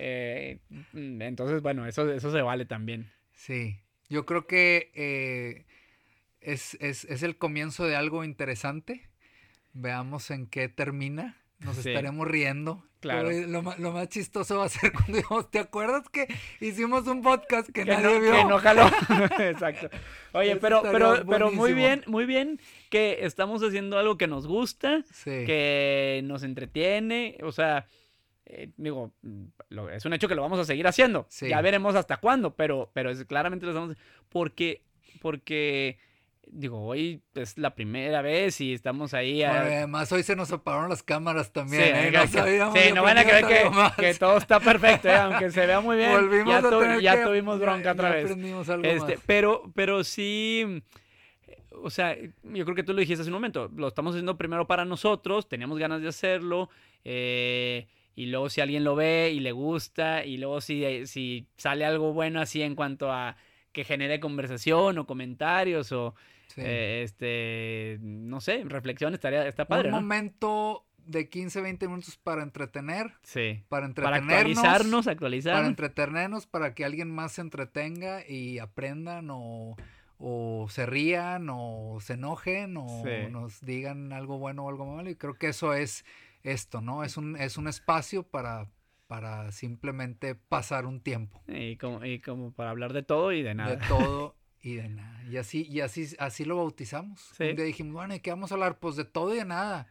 Eh, 0.00 0.60
entonces, 0.94 1.60
bueno, 1.60 1.84
eso, 1.86 2.08
eso 2.12 2.30
se 2.30 2.40
vale 2.40 2.64
también. 2.64 3.10
Sí, 3.32 3.80
yo 4.08 4.24
creo 4.26 4.46
que 4.46 4.92
eh, 4.94 5.66
es, 6.40 6.76
es, 6.80 7.04
es 7.04 7.24
el 7.24 7.36
comienzo 7.36 7.84
de 7.84 7.96
algo 7.96 8.22
interesante. 8.22 9.10
Veamos 9.72 10.30
en 10.30 10.46
qué 10.46 10.68
termina 10.68 11.36
nos 11.60 11.76
sí. 11.76 11.88
estaremos 11.88 12.28
riendo. 12.28 12.84
Claro. 13.00 13.30
Lo, 13.30 13.62
lo, 13.62 13.92
más 13.92 14.08
chistoso 14.08 14.58
va 14.58 14.66
a 14.66 14.68
ser 14.68 14.92
cuando 14.92 15.16
digamos, 15.16 15.50
¿te 15.50 15.58
acuerdas 15.58 16.08
que 16.08 16.26
hicimos 16.60 17.06
un 17.06 17.22
podcast 17.22 17.66
que, 17.66 17.84
que 17.84 17.90
nadie 17.90 18.04
no, 18.04 18.20
vio? 18.20 18.32
Que 18.32 18.44
no 18.44 18.58
jaló. 18.58 18.86
Exacto. 19.38 19.88
Oye, 20.32 20.52
Eso 20.52 20.60
pero, 20.60 20.82
pero, 20.82 21.24
pero 21.28 21.50
muy 21.50 21.74
bien, 21.74 22.04
muy 22.06 22.24
bien 22.24 22.60
que 22.90 23.18
estamos 23.22 23.62
haciendo 23.62 23.98
algo 23.98 24.16
que 24.16 24.26
nos 24.26 24.46
gusta, 24.46 25.04
sí. 25.12 25.44
que 25.44 26.20
nos 26.24 26.42
entretiene, 26.42 27.38
o 27.42 27.52
sea, 27.52 27.86
eh, 28.50 28.70
digo, 28.76 29.12
lo, 29.68 29.90
es 29.90 30.04
un 30.06 30.12
hecho 30.14 30.26
que 30.28 30.34
lo 30.34 30.42
vamos 30.42 30.58
a 30.58 30.64
seguir 30.64 30.86
haciendo. 30.86 31.26
Sí. 31.28 31.48
Ya 31.48 31.60
veremos 31.60 31.94
hasta 31.94 32.16
cuándo, 32.16 32.54
pero, 32.56 32.90
pero 32.94 33.10
es, 33.10 33.24
claramente 33.24 33.66
lo 33.66 33.72
estamos 33.72 33.96
porque, 34.28 34.82
porque 35.20 35.98
digo, 36.50 36.82
hoy 36.82 37.20
es 37.34 37.58
la 37.58 37.74
primera 37.74 38.22
vez 38.22 38.60
y 38.62 38.72
estamos 38.72 39.12
ahí. 39.12 39.40
Bueno, 39.40 39.52
A... 39.52 39.60
además 39.60 40.10
hoy 40.12 40.22
se 40.22 40.34
nos 40.34 40.50
apagaron 40.50 40.88
las 40.88 41.02
cámaras 41.02 41.52
también, 41.52 41.82
Sí, 41.82 41.88
¿eh? 41.90 42.10
No 42.10 42.22
que- 42.22 42.28
sabíamos 42.28 42.74
sí, 42.78 42.84
si 42.86 42.92
no 42.94 43.02
van 43.02 43.18
a 43.18 43.24
creer 43.24 43.44
que, 43.46 44.02
que 44.02 44.14
todo 44.14 44.38
está 44.38 44.58
perfecto, 44.58 45.08
¿eh? 45.08 45.14
aunque 45.16 45.50
se 45.50 45.66
vea 45.66 45.80
muy 45.80 45.98
bien. 45.98 46.10
Volvimos 46.10 46.48
ya 46.48 46.58
a 46.66 46.70
tu- 46.70 46.80
tener 46.80 47.00
ya 47.02 47.16
que- 47.16 47.24
tuvimos 47.24 47.60
bronca 47.60 47.82
ya- 47.84 47.92
otra 47.92 48.10
vez. 48.10 48.30
Este, 48.30 49.14
más. 49.16 49.22
pero, 49.26 49.70
pero 49.74 50.02
sí, 50.04 50.82
o 51.82 51.90
sea, 51.90 52.16
yo 52.16 52.64
creo 52.64 52.74
que 52.74 52.82
tú 52.82 52.94
lo 52.94 53.00
dijiste 53.00 53.20
hace 53.20 53.30
un 53.30 53.34
momento, 53.34 53.70
lo 53.76 53.88
estamos 53.88 54.14
haciendo 54.14 54.38
primero 54.38 54.66
para 54.66 54.86
nosotros, 54.86 55.48
teníamos 55.50 55.78
ganas 55.78 56.00
de 56.00 56.08
hacerlo, 56.08 56.70
eh, 57.04 57.86
y 58.18 58.26
luego 58.26 58.50
si 58.50 58.60
alguien 58.60 58.82
lo 58.82 58.96
ve 58.96 59.30
y 59.32 59.38
le 59.40 59.52
gusta, 59.52 60.24
y 60.24 60.38
luego 60.38 60.60
si, 60.60 61.06
si 61.06 61.46
sale 61.56 61.84
algo 61.84 62.12
bueno 62.12 62.40
así 62.40 62.62
en 62.62 62.74
cuanto 62.74 63.12
a 63.12 63.36
que 63.72 63.84
genere 63.84 64.18
conversación 64.18 64.98
o 64.98 65.06
comentarios 65.06 65.92
o, 65.92 66.14
Sí. 66.48 66.62
eh, 66.64 67.02
este, 67.04 67.98
no 68.00 68.40
sé, 68.40 68.64
reflexión 68.64 69.12
estaría, 69.14 69.46
está 69.46 69.66
padre, 69.66 69.88
Un 69.88 69.92
¿no? 69.94 70.00
momento 70.00 70.84
de 71.06 71.28
15, 71.28 71.60
20 71.60 71.86
minutos 71.88 72.16
para 72.16 72.42
entretener, 72.42 73.12
Sí. 73.22 73.62
para 73.68 73.86
Para 73.94 74.16
entretenernos. 74.18 74.58
actualizarnos, 74.58 75.04
para 75.04 75.12
actualizarnos. 75.12 75.68
entretenernos, 75.68 76.46
para 76.46 76.74
que 76.74 76.84
alguien 76.84 77.10
más 77.14 77.32
se 77.32 77.42
entretenga 77.42 78.26
y 78.28 78.58
aprendan 78.58 79.28
o, 79.30 79.76
o 80.18 80.66
se 80.70 80.86
rían 80.86 81.48
o 81.50 81.98
se 82.00 82.14
enojen 82.14 82.76
o 82.78 82.88
Sí. 83.04 83.30
nos 83.30 83.60
digan 83.60 84.12
algo 84.12 84.38
bueno 84.38 84.64
o 84.64 84.68
algo 84.70 84.86
malo. 84.86 85.08
Y 85.08 85.14
creo 85.14 85.34
que 85.34 85.48
eso 85.48 85.72
es 85.74 86.04
esto, 86.52 86.80
¿no? 86.80 87.04
Es 87.04 87.16
un, 87.16 87.36
es 87.36 87.56
un 87.56 87.68
espacio 87.68 88.22
para, 88.22 88.68
para 89.06 89.52
simplemente 89.52 90.34
pasar 90.34 90.86
un 90.86 91.00
tiempo 91.00 91.42
Y 91.48 91.76
como, 91.76 92.04
y 92.04 92.20
como 92.20 92.52
para 92.52 92.70
hablar 92.70 92.92
de 92.92 93.02
todo 93.02 93.32
y 93.32 93.42
de 93.42 93.54
nada. 93.54 93.76
de 93.76 93.86
todo 93.88 94.36
y 94.62 94.74
de 94.74 94.88
nada. 94.88 95.24
Y 95.24 95.36
así, 95.36 95.66
y 95.68 95.80
así, 95.80 96.08
así 96.18 96.44
lo 96.44 96.56
bautizamos. 96.56 97.20
Sí. 97.36 97.44
Un 97.44 97.56
día 97.56 97.64
dijimos, 97.64 97.94
bueno, 97.94 98.14
¿y 98.14 98.20
qué 98.20 98.30
vamos 98.30 98.50
a 98.50 98.54
hablar? 98.54 98.78
Pues 98.78 98.96
de 98.96 99.04
todo 99.04 99.34
y 99.34 99.38
de 99.38 99.44
nada. 99.44 99.88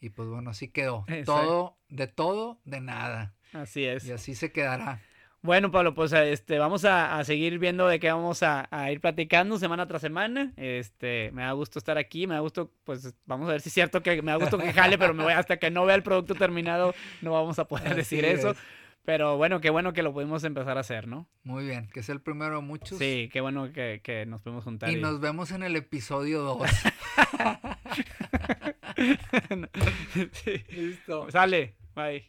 Y 0.00 0.10
pues 0.10 0.28
bueno, 0.28 0.50
así 0.50 0.68
quedó. 0.68 1.04
Exacto. 1.06 1.24
Todo, 1.24 1.78
de 1.88 2.06
todo, 2.08 2.60
de 2.64 2.80
nada. 2.80 3.34
Así 3.52 3.84
es. 3.84 4.04
Y 4.04 4.12
así 4.12 4.34
se 4.34 4.50
quedará. 4.50 5.00
Bueno, 5.42 5.72
Pablo, 5.72 5.92
pues 5.92 6.12
este, 6.12 6.58
vamos 6.60 6.84
a, 6.84 7.18
a 7.18 7.24
seguir 7.24 7.58
viendo 7.58 7.88
de 7.88 7.98
qué 7.98 8.12
vamos 8.12 8.44
a, 8.44 8.68
a 8.70 8.92
ir 8.92 9.00
platicando 9.00 9.58
semana 9.58 9.86
tras 9.88 10.00
semana. 10.00 10.52
Este, 10.56 11.30
me 11.32 11.42
da 11.42 11.50
gusto 11.52 11.80
estar 11.80 11.98
aquí, 11.98 12.28
me 12.28 12.34
da 12.34 12.40
gusto, 12.40 12.70
pues 12.84 13.12
vamos 13.26 13.48
a 13.48 13.52
ver 13.52 13.60
si 13.60 13.68
es 13.68 13.72
cierto 13.74 14.02
que 14.04 14.22
me 14.22 14.30
da 14.30 14.36
gusto 14.36 14.56
que 14.56 14.72
jale, 14.72 14.98
pero 14.98 15.14
me 15.14 15.24
voy 15.24 15.32
hasta 15.32 15.56
que 15.56 15.70
no 15.70 15.84
vea 15.84 15.96
el 15.96 16.04
producto 16.04 16.36
terminado, 16.36 16.94
no 17.22 17.32
vamos 17.32 17.58
a 17.58 17.66
poder 17.66 17.88
Así 17.88 17.96
decir 17.96 18.24
eso. 18.24 18.50
es. 18.52 18.58
Pero 19.04 19.36
bueno, 19.36 19.60
qué 19.60 19.70
bueno 19.70 19.92
que 19.92 20.04
lo 20.04 20.12
pudimos 20.12 20.44
empezar 20.44 20.76
a 20.76 20.80
hacer, 20.82 21.08
¿no? 21.08 21.26
Muy 21.42 21.64
bien, 21.64 21.88
que 21.92 21.98
es 22.00 22.08
el 22.08 22.20
primero 22.20 22.54
de 22.54 22.62
muchos. 22.62 22.98
Sí, 22.98 23.28
qué 23.32 23.40
bueno 23.40 23.72
que, 23.72 24.00
que 24.04 24.24
nos 24.26 24.42
pudimos 24.42 24.62
juntar. 24.62 24.90
Y 24.90 24.94
y- 24.94 25.00
nos 25.00 25.18
vemos 25.20 25.50
en 25.50 25.64
el 25.64 25.74
episodio 25.74 26.40
2. 26.42 26.62
Sí. 30.32 30.64
Listo. 30.70 31.30
Sale, 31.30 31.74
bye. 31.96 32.24